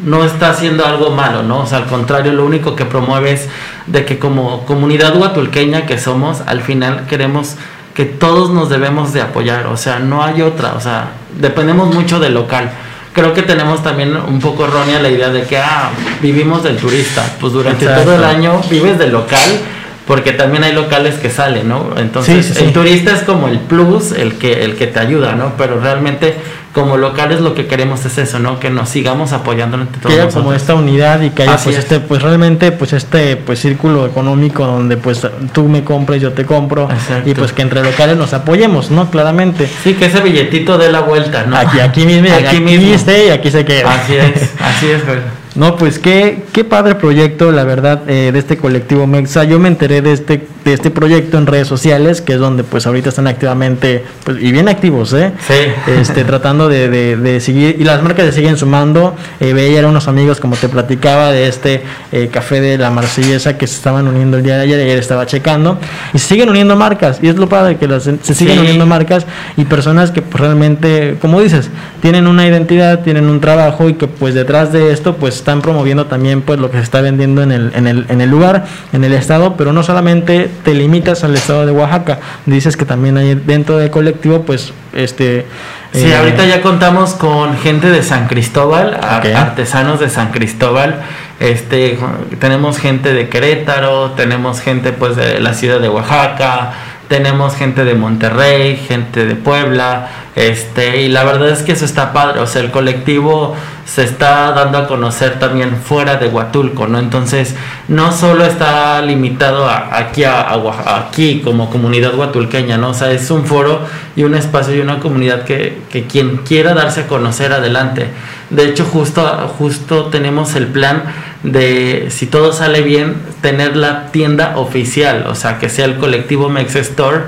no 0.03 0.25
está 0.25 0.49
haciendo 0.49 0.85
algo 0.85 1.11
malo, 1.11 1.41
¿no? 1.41 1.61
O 1.61 1.65
sea, 1.65 1.77
al 1.77 1.85
contrario, 1.85 2.33
lo 2.33 2.43
único 2.43 2.75
que 2.75 2.83
promueve 2.83 3.31
es 3.31 3.47
de 3.87 4.03
que 4.03 4.19
como 4.19 4.65
comunidad 4.65 5.15
huatulqueña 5.15 5.85
que 5.85 5.97
somos, 5.97 6.41
al 6.45 6.59
final 6.59 7.05
queremos 7.07 7.55
que 7.93 8.05
todos 8.05 8.49
nos 8.49 8.69
debemos 8.69 9.13
de 9.13 9.21
apoyar, 9.21 9.67
o 9.67 9.77
sea, 9.77 9.99
no 9.99 10.23
hay 10.23 10.41
otra, 10.41 10.73
o 10.73 10.81
sea, 10.81 11.11
dependemos 11.39 11.93
mucho 11.93 12.19
del 12.19 12.33
local. 12.33 12.71
Creo 13.13 13.33
que 13.33 13.43
tenemos 13.43 13.83
también 13.83 14.15
un 14.15 14.39
poco 14.39 14.65
errónea 14.65 14.99
la 14.99 15.09
idea 15.09 15.29
de 15.29 15.43
que, 15.43 15.57
ah, 15.59 15.91
vivimos 16.19 16.63
del 16.63 16.77
turista, 16.77 17.23
pues 17.39 17.53
durante 17.53 17.85
todo 17.85 18.15
el 18.15 18.23
año 18.23 18.59
vives 18.71 18.97
del 18.97 19.11
local, 19.11 19.59
porque 20.07 20.31
también 20.31 20.63
hay 20.63 20.73
locales 20.73 21.15
que 21.15 21.29
salen, 21.29 21.69
¿no? 21.69 21.91
Entonces, 21.97 22.57
el 22.57 22.73
turista 22.73 23.11
es 23.11 23.21
como 23.21 23.47
el 23.47 23.59
plus, 23.59 24.11
el 24.11 24.33
que, 24.37 24.65
el 24.65 24.75
que 24.75 24.87
te 24.87 24.99
ayuda, 24.99 25.35
¿no? 25.35 25.53
Pero 25.57 25.79
realmente 25.79 26.35
como 26.73 26.97
locales 26.97 27.39
lo 27.39 27.53
que 27.53 27.67
queremos 27.67 28.03
es 28.05 28.17
eso, 28.17 28.39
¿no? 28.39 28.59
Que 28.59 28.71
nos 28.71 28.89
sigamos 28.89 29.31
apoyando 29.31 29.77
entre 29.77 30.01
todos. 30.01 30.13
Que 30.13 30.21
haya 30.21 30.31
como 30.31 30.53
esta 30.53 30.73
unidad 30.73 31.21
y 31.21 31.29
que 31.29 31.43
haya 31.43 31.57
pues 31.57 31.77
este, 31.77 31.99
pues 31.99 32.21
realmente 32.21 32.71
pues 32.71 32.93
este 32.93 33.37
pues 33.37 33.59
círculo 33.59 34.07
económico 34.07 34.65
donde 34.65 34.97
pues 34.97 35.25
tú 35.53 35.69
me 35.69 35.83
compres, 35.83 36.21
yo 36.21 36.33
te 36.33 36.45
compro 36.45 36.89
y 37.25 37.33
pues 37.35 37.53
que 37.53 37.61
entre 37.61 37.83
locales 37.83 38.17
nos 38.17 38.33
apoyemos, 38.33 38.89
¿no? 38.89 39.09
Claramente. 39.09 39.69
Sí, 39.83 39.93
que 39.93 40.07
ese 40.07 40.21
billetito 40.21 40.77
dé 40.77 40.91
la 40.91 41.01
vuelta, 41.01 41.45
¿no? 41.45 41.55
Aquí, 41.55 41.79
aquí 41.79 42.05
mismo, 42.05 42.33
aquí, 42.33 42.45
aquí 42.45 42.59
mismo. 42.59 42.95
y 43.07 43.29
aquí 43.29 43.51
se 43.51 43.63
queda. 43.63 43.93
Así 43.93 44.15
es, 44.15 44.51
así 44.59 44.87
es, 44.87 45.05
güey. 45.05 45.42
No, 45.55 45.75
pues 45.75 45.99
qué, 45.99 46.43
qué 46.51 46.63
padre 46.63 46.95
proyecto, 46.95 47.51
la 47.51 47.63
verdad, 47.63 48.09
eh, 48.09 48.31
de 48.33 48.39
este 48.39 48.57
colectivo 48.57 49.05
Mexa. 49.05 49.43
Yo 49.43 49.59
me 49.59 49.67
enteré 49.67 50.01
de 50.01 50.11
este, 50.11 50.47
de 50.65 50.73
este 50.73 50.89
proyecto 50.89 51.37
en 51.37 51.45
redes 51.45 51.67
sociales, 51.67 52.21
que 52.21 52.33
es 52.33 52.39
donde 52.39 52.63
pues 52.63 52.87
ahorita 52.87 53.09
están 53.09 53.27
activamente, 53.27 54.03
pues, 54.23 54.41
y 54.41 54.51
bien 54.51 54.67
activos, 54.67 55.13
¿eh? 55.13 55.31
Sí. 55.47 55.91
Este, 55.91 56.23
tratando 56.23 56.69
de, 56.69 56.89
de, 56.89 57.39
seguir, 57.39 57.75
y 57.79 57.83
las 57.83 58.01
marcas 58.01 58.25
se 58.25 58.31
siguen 58.31 58.57
sumando. 58.57 59.15
Eh, 59.39 59.53
veía 59.53 59.83
a 59.83 59.87
unos 59.87 60.07
amigos, 60.07 60.39
como 60.39 60.55
te 60.55 60.69
platicaba, 60.69 61.31
de 61.31 61.47
este 61.47 61.83
eh, 62.11 62.29
café 62.31 62.59
de 62.59 62.79
la 62.79 62.89
Marsellesa 62.89 63.55
que 63.55 63.67
se 63.67 63.75
estaban 63.75 64.07
uniendo 64.07 64.37
el 64.37 64.43
día 64.43 64.57
de 64.57 64.63
ayer, 64.63 64.79
ayer 64.79 64.97
estaba 64.97 65.27
checando, 65.27 65.77
y 66.13 66.17
se 66.17 66.29
siguen 66.29 66.49
uniendo 66.49 66.75
marcas, 66.75 67.19
y 67.21 67.27
es 67.27 67.35
lo 67.35 67.47
padre 67.47 67.77
que 67.77 67.87
las, 67.87 68.03
se 68.03 68.33
siguen 68.33 68.57
uniendo 68.57 68.87
marcas 68.87 69.27
y 69.55 69.65
personas 69.65 70.09
que 70.09 70.23
pues, 70.23 70.41
realmente, 70.41 71.17
como 71.21 71.41
dices, 71.41 71.69
tienen 72.01 72.25
una 72.25 72.47
identidad, 72.47 73.01
tienen 73.01 73.29
un 73.29 73.39
trabajo 73.39 73.87
y 73.87 73.93
que 73.93 74.07
pues 74.07 74.33
detrás 74.33 74.73
de 74.73 74.91
esto 74.91 75.15
pues 75.15 75.42
están 75.43 75.61
promoviendo 75.61 76.05
también 76.05 76.41
pues 76.41 76.57
lo 76.57 76.71
que 76.71 76.77
se 76.77 76.83
está 76.83 77.01
vendiendo 77.01 77.43
en 77.43 77.51
el, 77.51 77.73
en 77.75 77.85
el, 77.85 78.05
en 78.07 78.21
el 78.21 78.29
lugar, 78.29 78.65
en 78.93 79.03
el 79.03 79.11
estado, 79.11 79.57
pero 79.57 79.73
no 79.73 79.83
solamente 79.83 80.49
te 80.63 80.73
limitas 80.73 81.25
al 81.25 81.35
estado 81.35 81.65
de 81.65 81.73
Oaxaca, 81.73 82.19
dices 82.45 82.77
que 82.77 82.85
también 82.85 83.17
hay 83.17 83.35
dentro 83.35 83.77
del 83.77 83.91
colectivo 83.91 84.43
pues 84.43 84.71
este... 84.93 85.45
Sí, 85.91 86.05
eh, 86.05 86.15
ahorita 86.15 86.45
ya 86.45 86.61
contamos 86.61 87.13
con 87.13 87.57
gente 87.57 87.89
de 87.91 88.01
San 88.01 88.27
Cristóbal, 88.27 88.97
artesanos 89.03 89.99
de 89.99 90.09
San 90.09 90.31
Cristóbal, 90.31 91.01
este, 91.39 91.99
tenemos 92.39 92.79
gente 92.79 93.13
de 93.13 93.27
Querétaro, 93.27 94.11
tenemos 94.11 94.61
gente 94.61 94.93
pues 94.93 95.17
de 95.17 95.41
la 95.41 95.53
ciudad 95.53 95.81
de 95.81 95.89
Oaxaca, 95.89 96.73
tenemos 97.13 97.55
gente 97.55 97.83
de 97.83 97.93
Monterrey, 97.93 98.75
gente 98.75 99.27
de 99.27 99.35
Puebla, 99.35 100.09
este, 100.35 101.03
y 101.03 101.09
la 101.09 101.23
verdad 101.23 101.49
es 101.49 101.61
que 101.61 101.73
eso 101.73 101.85
está 101.85 102.11
padre, 102.11 102.39
o 102.39 102.47
sea, 102.47 102.63
el 102.63 102.71
colectivo 102.71 103.55
se 103.85 104.03
está 104.03 104.51
dando 104.53 104.79
a 104.79 104.87
conocer 104.87 105.37
también 105.37 105.75
fuera 105.75 106.15
de 106.15 106.27
Huatulco, 106.27 106.87
¿no? 106.87 106.97
Entonces, 106.97 107.55
no 107.87 108.11
solo 108.11 108.43
está 108.43 108.99
limitado 109.03 109.69
aquí, 109.69 110.23
a, 110.23 110.55
aquí 110.97 111.41
como 111.41 111.69
comunidad 111.69 112.15
huatulqueña, 112.15 112.79
¿no? 112.79 112.89
O 112.89 112.93
sea, 112.95 113.11
es 113.11 113.29
un 113.29 113.45
foro 113.45 113.81
y 114.15 114.23
un 114.23 114.33
espacio 114.33 114.75
y 114.75 114.79
una 114.79 114.97
comunidad 114.97 115.43
que, 115.43 115.83
que 115.91 116.07
quien 116.07 116.37
quiera 116.37 116.73
darse 116.73 117.01
a 117.01 117.07
conocer 117.07 117.53
adelante. 117.53 118.07
De 118.53 118.65
hecho, 118.65 118.85
justo, 118.85 119.21
justo 119.57 120.05
tenemos 120.05 120.55
el 120.55 120.67
plan 120.67 121.03
de, 121.43 122.07
si 122.09 122.27
todo 122.27 122.53
sale 122.53 122.81
bien, 122.81 123.15
tener 123.41 123.75
la 123.75 124.11
tienda 124.11 124.53
oficial, 124.57 125.25
o 125.27 125.35
sea, 125.35 125.59
que 125.59 125.69
sea 125.69 125.85
el 125.85 125.97
colectivo 125.97 126.49
Mex 126.49 126.75
Store, 126.75 127.21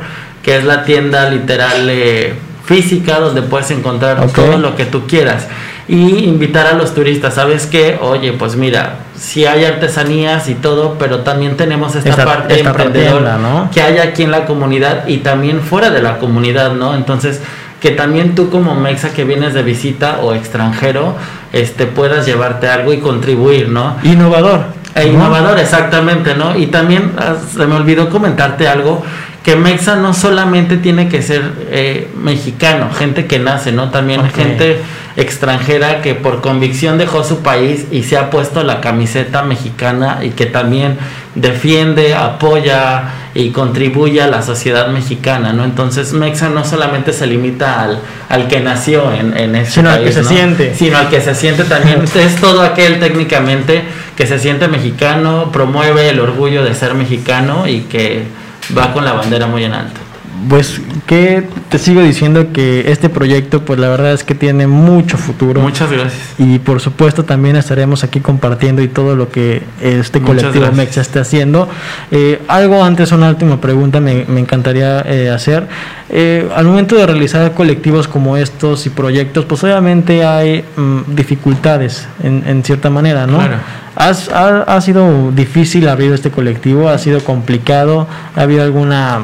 que 0.43 0.55
es 0.57 0.63
la 0.63 0.83
tienda 0.83 1.29
literal 1.29 1.89
eh, 1.89 2.33
física 2.65 3.19
donde 3.19 3.41
puedes 3.41 3.71
encontrar 3.71 4.31
todo 4.31 4.57
lo 4.57 4.75
que 4.75 4.85
tú 4.85 5.07
quieras 5.07 5.47
y 5.87 6.25
invitar 6.25 6.65
a 6.65 6.73
los 6.73 6.95
turistas, 6.95 7.35
¿sabes 7.35 7.67
qué? 7.67 7.99
Oye, 8.01 8.33
pues 8.33 8.55
mira, 8.55 8.99
si 9.15 9.45
hay 9.45 9.65
artesanías 9.65 10.49
y 10.49 10.55
todo, 10.55 10.95
pero 10.97 11.19
también 11.19 11.57
tenemos 11.57 11.95
esta, 11.95 12.25
parte 12.25 12.59
emprendedora 12.59 13.37
¿no? 13.37 13.69
que 13.71 13.81
hay 13.81 13.99
aquí 13.99 14.23
en 14.23 14.31
la 14.31 14.45
comunidad 14.45 15.07
y 15.07 15.17
también 15.17 15.61
fuera 15.61 15.91
de 15.91 16.01
la 16.01 16.17
comunidad, 16.17 16.73
¿no? 16.73 16.95
Entonces, 16.95 17.41
que 17.85 17.91
también 17.91 18.33
tú 18.33 18.49
como 18.49 18.73
mexa 18.73 19.13
que 19.13 19.25
vienes 19.25 19.53
de 19.53 19.61
visita 19.61 20.17
o 20.23 20.33
extranjero, 20.33 21.15
este 21.53 21.85
puedas 21.85 22.25
llevarte 22.25 22.67
algo 22.67 22.91
y 22.93 22.97
contribuir, 22.97 23.69
¿no? 23.69 23.95
Innovador. 24.01 24.61
E 24.95 25.07
innovador, 25.09 25.59
exactamente, 25.59 26.33
¿no? 26.33 26.57
Y 26.57 26.65
también 26.65 27.11
ah, 27.19 27.35
se 27.47 27.63
me 27.67 27.75
olvidó 27.75 28.09
comentarte 28.09 28.67
algo 28.67 29.03
que 29.43 29.55
Mexa 29.55 29.97
no 29.97 30.15
solamente 30.15 30.77
tiene 30.77 31.09
que 31.09 31.21
ser 31.21 31.43
eh, 31.69 32.09
mexicano, 32.19 32.89
gente 32.91 33.27
que 33.27 33.37
nace, 33.37 33.71
¿no? 33.71 33.91
También 33.91 34.27
gente 34.31 34.81
extranjera 35.17 36.01
que 36.01 36.13
por 36.13 36.41
convicción 36.41 36.97
dejó 36.97 37.23
su 37.23 37.39
país 37.39 37.85
y 37.91 38.03
se 38.03 38.17
ha 38.17 38.29
puesto 38.29 38.63
la 38.63 38.81
camiseta 38.81 39.43
mexicana 39.43 40.19
y 40.23 40.31
que 40.31 40.45
también 40.45 40.97
defiende, 41.35 42.13
apoya 42.15 43.03
y 43.33 43.49
contribuye 43.51 44.21
a 44.21 44.27
la 44.27 44.41
sociedad 44.41 44.87
mexicana, 44.87 45.53
¿no? 45.53 45.63
Entonces 45.63 46.13
Mexa 46.13 46.49
no 46.49 46.65
solamente 46.65 47.13
se 47.13 47.27
limita 47.27 47.81
al, 47.81 47.99
al 48.29 48.47
que 48.47 48.59
nació 48.59 49.13
en, 49.13 49.37
en 49.37 49.55
ese 49.55 49.71
Sino 49.71 49.89
al 49.89 49.97
país, 49.97 50.07
que 50.07 50.13
se 50.13 50.21
¿no? 50.23 50.29
siente. 50.29 50.75
Sino 50.75 50.97
al 50.97 51.09
que 51.09 51.21
se 51.21 51.35
siente 51.35 51.63
también, 51.63 52.03
es 52.15 52.35
todo 52.35 52.61
aquel 52.61 52.99
técnicamente 52.99 53.83
que 54.15 54.27
se 54.27 54.39
siente 54.39 54.67
mexicano, 54.67 55.51
promueve 55.51 56.09
el 56.09 56.19
orgullo 56.19 56.63
de 56.63 56.73
ser 56.73 56.93
mexicano 56.93 57.67
y 57.67 57.81
que 57.81 58.23
va 58.77 58.93
con 58.93 59.05
la 59.05 59.13
bandera 59.13 59.47
muy 59.47 59.63
en 59.63 59.73
alto. 59.73 60.04
Pues 60.49 60.81
que 61.07 61.43
te 61.69 61.77
sigo 61.79 62.01
diciendo 62.01 62.51
que 62.53 62.91
este 62.91 63.09
proyecto, 63.09 63.61
pues 63.63 63.79
la 63.79 63.89
verdad 63.89 64.13
es 64.13 64.23
que 64.23 64.35
tiene 64.35 64.67
mucho 64.67 65.17
futuro. 65.17 65.61
Muchas 65.61 65.91
gracias. 65.91 66.13
Y 66.37 66.59
por 66.59 66.79
supuesto 66.81 67.23
también 67.25 67.55
estaremos 67.55 68.03
aquí 68.03 68.19
compartiendo 68.19 68.81
y 68.81 68.87
todo 68.87 69.15
lo 69.15 69.29
que 69.29 69.63
este 69.81 70.21
colectivo. 70.21 70.71
Mexa 70.73 71.01
esté 71.01 71.19
haciendo. 71.19 71.67
Eh, 72.11 72.41
algo 72.47 72.83
antes, 72.83 73.11
una 73.11 73.29
última 73.29 73.59
pregunta 73.61 73.99
me, 73.99 74.25
me 74.25 74.39
encantaría 74.39 75.01
eh, 75.01 75.29
hacer. 75.29 75.67
Eh, 76.09 76.47
al 76.55 76.65
momento 76.65 76.95
de 76.95 77.05
realizar 77.07 77.53
colectivos 77.53 78.07
como 78.07 78.37
estos 78.37 78.85
y 78.85 78.89
proyectos, 78.89 79.45
pues 79.45 79.63
obviamente 79.63 80.23
hay 80.25 80.63
mm, 80.75 81.15
dificultades 81.15 82.07
en, 82.23 82.43
en 82.45 82.63
cierta 82.63 82.89
manera, 82.89 83.25
¿no? 83.25 83.37
Claro. 83.37 83.55
¿Has- 83.95 84.29
ha, 84.29 84.63
ha 84.63 84.81
sido 84.81 85.31
difícil 85.31 85.87
abrir 85.87 86.11
este 86.11 86.29
colectivo? 86.29 86.89
¿Ha 86.89 86.97
sido 86.97 87.21
complicado? 87.23 88.07
¿Ha 88.35 88.41
habido 88.41 88.61
alguna, 88.63 89.21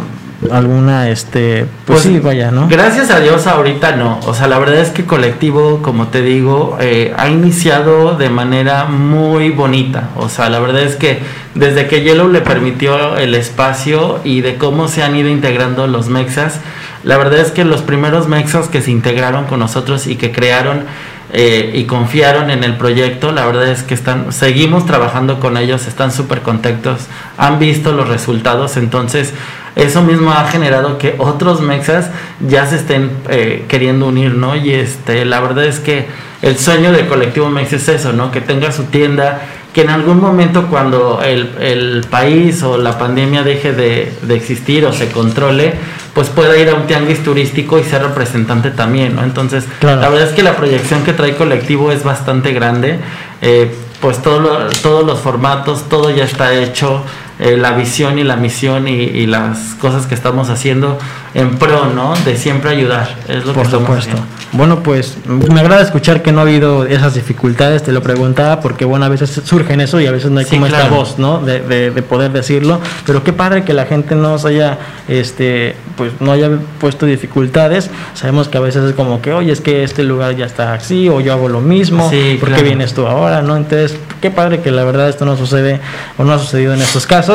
alguna, 0.49 1.09
este, 1.09 1.65
pues, 1.85 2.01
sí, 2.01 2.19
vaya, 2.19 2.49
¿no? 2.51 2.67
Gracias 2.67 3.11
a 3.11 3.19
Dios 3.19 3.45
ahorita 3.47 3.95
no. 3.95 4.19
O 4.25 4.33
sea, 4.33 4.47
la 4.47 4.57
verdad 4.57 4.79
es 4.79 4.89
que 4.89 5.05
colectivo, 5.05 5.81
como 5.81 6.07
te 6.07 6.21
digo, 6.21 6.77
eh, 6.79 7.13
ha 7.17 7.29
iniciado 7.29 8.15
de 8.15 8.29
manera 8.29 8.85
muy 8.85 9.49
bonita. 9.49 10.09
O 10.15 10.29
sea, 10.29 10.49
la 10.49 10.59
verdad 10.59 10.81
es 10.81 10.95
que 10.95 11.19
desde 11.53 11.87
que 11.87 12.01
Yellow 12.01 12.29
le 12.29 12.41
permitió 12.41 13.17
el 13.17 13.35
espacio 13.35 14.19
y 14.23 14.41
de 14.41 14.55
cómo 14.55 14.87
se 14.87 15.03
han 15.03 15.15
ido 15.15 15.29
integrando 15.29 15.85
los 15.87 16.07
mexas, 16.09 16.59
la 17.03 17.17
verdad 17.17 17.39
es 17.39 17.51
que 17.51 17.65
los 17.65 17.81
primeros 17.81 18.27
mexas 18.27 18.67
que 18.67 18.81
se 18.81 18.91
integraron 18.91 19.45
con 19.45 19.59
nosotros 19.59 20.07
y 20.07 20.15
que 20.15 20.31
crearon 20.31 20.85
eh, 21.33 21.71
y 21.73 21.85
confiaron 21.85 22.51
en 22.51 22.63
el 22.63 22.75
proyecto, 22.77 23.31
la 23.31 23.45
verdad 23.45 23.67
es 23.69 23.83
que 23.83 23.93
están, 23.93 24.33
seguimos 24.33 24.85
trabajando 24.85 25.39
con 25.39 25.55
ellos, 25.55 25.87
están 25.87 26.11
súper 26.11 26.41
contentos, 26.41 27.07
han 27.37 27.57
visto 27.57 27.93
los 27.93 28.09
resultados, 28.09 28.75
entonces 28.75 29.33
eso 29.75 30.01
mismo 30.01 30.31
ha 30.31 30.45
generado 30.47 30.97
que 30.97 31.15
otros 31.17 31.61
mexas 31.61 32.09
ya 32.45 32.65
se 32.65 32.75
estén 32.75 33.11
eh, 33.29 33.65
queriendo 33.69 34.07
unir, 34.07 34.33
¿no? 34.33 34.55
Y 34.57 34.71
este, 34.71 35.23
la 35.23 35.39
verdad 35.39 35.63
es 35.63 35.79
que 35.79 36.07
el 36.41 36.57
sueño 36.57 36.91
del 36.91 37.07
colectivo 37.07 37.49
Mex 37.49 37.71
es 37.73 37.87
eso, 37.87 38.13
¿no? 38.13 38.31
Que 38.31 38.41
tenga 38.41 38.71
su 38.71 38.85
tienda, 38.85 39.41
que 39.73 39.81
en 39.81 39.89
algún 39.89 40.19
momento 40.19 40.67
cuando 40.67 41.21
el, 41.23 41.51
el 41.61 42.05
país 42.09 42.61
o 42.63 42.77
la 42.77 42.97
pandemia 42.97 43.43
deje 43.43 43.71
de, 43.71 44.11
de 44.21 44.35
existir 44.35 44.85
o 44.85 44.91
se 44.91 45.09
controle, 45.09 45.75
pues 46.13 46.27
pueda 46.29 46.57
ir 46.57 46.69
a 46.69 46.75
un 46.75 46.87
tianguis 46.87 47.23
turístico 47.23 47.79
y 47.79 47.83
ser 47.83 48.01
representante 48.03 48.71
también, 48.71 49.15
¿no? 49.15 49.23
Entonces, 49.23 49.63
Claro. 49.79 50.01
la 50.01 50.09
verdad 50.09 50.27
es 50.27 50.33
que 50.33 50.43
la 50.43 50.55
proyección 50.57 51.03
que 51.03 51.13
trae 51.13 51.35
colectivo 51.35 51.91
es 51.91 52.03
bastante 52.03 52.51
grande, 52.51 52.99
eh, 53.41 53.73
pues 54.01 54.21
todo 54.21 54.39
lo- 54.39 54.67
todos 54.81 55.05
los 55.05 55.19
formatos, 55.19 55.87
todo 55.87 56.09
ya 56.09 56.23
está 56.25 56.53
hecho, 56.53 57.03
eh, 57.41 57.57
la 57.57 57.71
visión 57.71 58.17
y 58.19 58.23
la 58.23 58.37
misión 58.37 58.87
y, 58.87 58.93
y 58.93 59.25
las 59.25 59.57
cosas 59.81 60.05
que 60.07 60.15
estamos 60.15 60.49
haciendo 60.49 60.97
en 61.33 61.57
pro, 61.57 61.87
¿no? 61.93 62.13
De 62.25 62.37
siempre 62.37 62.69
ayudar, 62.71 63.15
es 63.27 63.45
lo 63.45 63.53
Por 63.53 63.63
que 63.65 63.71
supuesto. 63.71 63.95
haciendo. 64.11 64.23
Bueno, 64.53 64.83
pues 64.83 65.17
me 65.25 65.59
agrada 65.61 65.81
escuchar 65.81 66.21
que 66.21 66.31
no 66.33 66.39
ha 66.39 66.43
habido 66.43 66.85
esas 66.85 67.13
dificultades, 67.15 67.83
te 67.83 67.91
lo 67.93 68.01
preguntaba 68.03 68.59
porque 68.59 68.83
bueno, 68.83 69.05
a 69.05 69.09
veces 69.09 69.41
surgen 69.45 69.79
eso 69.79 69.99
y 70.01 70.07
a 70.07 70.11
veces 70.11 70.29
no 70.29 70.39
hay 70.39 70.45
Sí, 70.45 70.51
como 70.55 70.65
esta 70.67 70.79
claro. 70.81 70.95
voz, 70.95 71.17
¿no? 71.19 71.39
De, 71.39 71.61
de- 71.61 71.91
de 71.91 72.01
poder 72.01 72.31
decirlo, 72.31 72.79
pero 73.05 73.23
qué 73.23 73.31
padre 73.33 73.63
que 73.63 73.73
la 73.73 73.85
gente 73.85 74.13
no 74.13 74.37
se 74.37 74.49
haya, 74.49 74.77
este, 75.07 75.75
pues 75.95 76.11
no 76.19 76.33
haya 76.33 76.49
puesto 76.81 77.05
dificultades. 77.05 77.89
Sabemos 78.13 78.49
que 78.49 78.57
a 78.57 78.61
veces 78.61 78.83
es 78.83 78.93
como 78.93 79.21
que, 79.21 79.31
oye, 79.31 79.53
es 79.53 79.61
que 79.61 79.83
este 79.85 80.03
lugar 80.03 80.35
ya 80.35 80.45
está 80.45 80.73
así 80.73 81.07
o 81.07 81.21
yo 81.21 81.31
hago 81.31 81.47
lo 81.47 81.61
mismo, 81.61 82.09
Sí, 82.09 82.35
¿por 82.39 82.49
qué 82.49 82.55
claro. 82.55 82.63
vienes 82.63 82.93
tú 82.93 83.07
ahora, 83.07 83.41
no? 83.41 83.55
Entonces, 83.55 83.95
qué 84.21 84.31
padre 84.31 84.59
que 84.59 84.69
la 84.71 84.83
verdad 84.83 85.07
esto 85.07 85.23
no 85.23 85.37
sucede 85.37 85.79
o 86.17 86.25
no 86.25 86.33
ha 86.33 86.39
sucedido 86.39 86.73
en 86.73 86.81
estos 86.81 87.07
casos. 87.07 87.30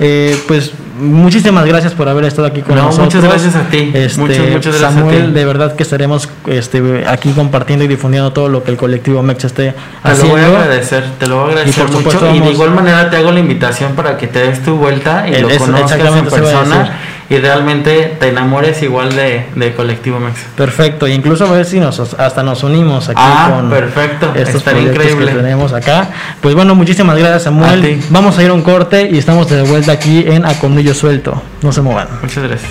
Eh, 0.00 0.36
pues 0.46 0.72
muchísimas 1.00 1.64
gracias 1.66 1.92
por 1.92 2.08
haber 2.08 2.24
estado 2.24 2.46
aquí 2.46 2.60
con 2.62 2.76
No, 2.76 2.84
nosotros. 2.84 3.06
muchas 3.14 3.22
gracias 3.24 3.56
a 3.56 3.68
ti. 3.68 3.90
Este, 3.94 4.20
Muchas, 4.20 4.38
muchas 4.50 4.78
gracias 4.78 4.90
a 4.90 4.94
Samuel, 5.00 5.26
ti. 5.26 5.32
de 5.32 5.44
verdad 5.44 5.74
que 5.76 5.82
estaremos 5.82 6.28
este, 6.46 7.04
aquí 7.06 7.30
compartiendo 7.32 7.84
y 7.84 7.88
difundiendo 7.88 8.32
todo 8.32 8.48
lo 8.48 8.62
que 8.62 8.70
el 8.70 8.76
colectivo 8.76 9.22
Mexa 9.22 9.48
esté 9.48 9.72
Te 9.72 9.74
lo 10.08 10.10
haciendo. 10.14 10.32
voy 10.34 10.40
a 10.42 10.46
agradecer, 10.46 11.04
te 11.18 11.26
lo 11.26 11.36
voy 11.36 11.44
a 11.44 11.48
agradecer 11.52 11.74
Y 11.74 11.86
por 11.86 11.96
mucho. 11.96 12.10
supuesto 12.10 12.34
y 12.34 12.40
de 12.40 12.50
igual 12.50 12.70
manera 12.72 13.10
te 13.10 13.16
hago 13.16 13.32
la 13.32 13.40
invitación 13.40 13.92
para 13.94 14.16
que 14.16 14.28
te 14.28 14.38
des 14.40 14.62
tu 14.62 14.76
vuelta 14.76 15.28
y 15.28 15.34
Eh, 15.34 15.40
lo 15.40 15.48
conozcas 15.58 16.00
en 16.00 16.06
a 16.06 16.22
persona. 16.30 16.98
Y 17.30 17.36
realmente 17.38 18.16
te 18.18 18.28
enamores 18.28 18.82
igual 18.82 19.14
de, 19.14 19.46
de 19.54 19.74
Colectivo 19.74 20.18
Mexa. 20.18 20.46
Perfecto, 20.56 21.06
e 21.06 21.12
incluso 21.12 21.44
a 21.46 21.52
ver 21.52 21.64
si 21.66 21.78
nos 21.78 21.98
hasta 22.14 22.42
nos 22.42 22.62
unimos 22.62 23.08
aquí 23.08 23.20
Ah, 23.22 23.50
con 23.54 23.68
perfecto, 23.70 24.32
estos 24.34 24.56
estaría 24.56 24.82
increíble. 24.82 25.26
que 25.32 25.36
tenemos 25.36 25.72
acá. 25.72 26.08
Pues 26.40 26.54
bueno, 26.54 26.74
muchísimas 26.74 27.16
gracias 27.18 27.42
Samuel. 27.44 28.02
Vamos 28.10 28.38
a 28.38 28.42
ir 28.42 28.50
a 28.50 28.54
un 28.54 28.62
corte 28.62 29.08
y 29.12 29.18
estamos 29.18 29.48
de 29.50 29.62
vuelta 29.62 29.92
aquí 29.92 30.24
en 30.26 30.46
A 30.46 30.54
Colmillo 30.54 30.94
Suelto. 30.94 31.42
No 31.62 31.70
se 31.72 31.82
muevan. 31.82 32.08
Muchas 32.22 32.44
gracias. 32.44 32.70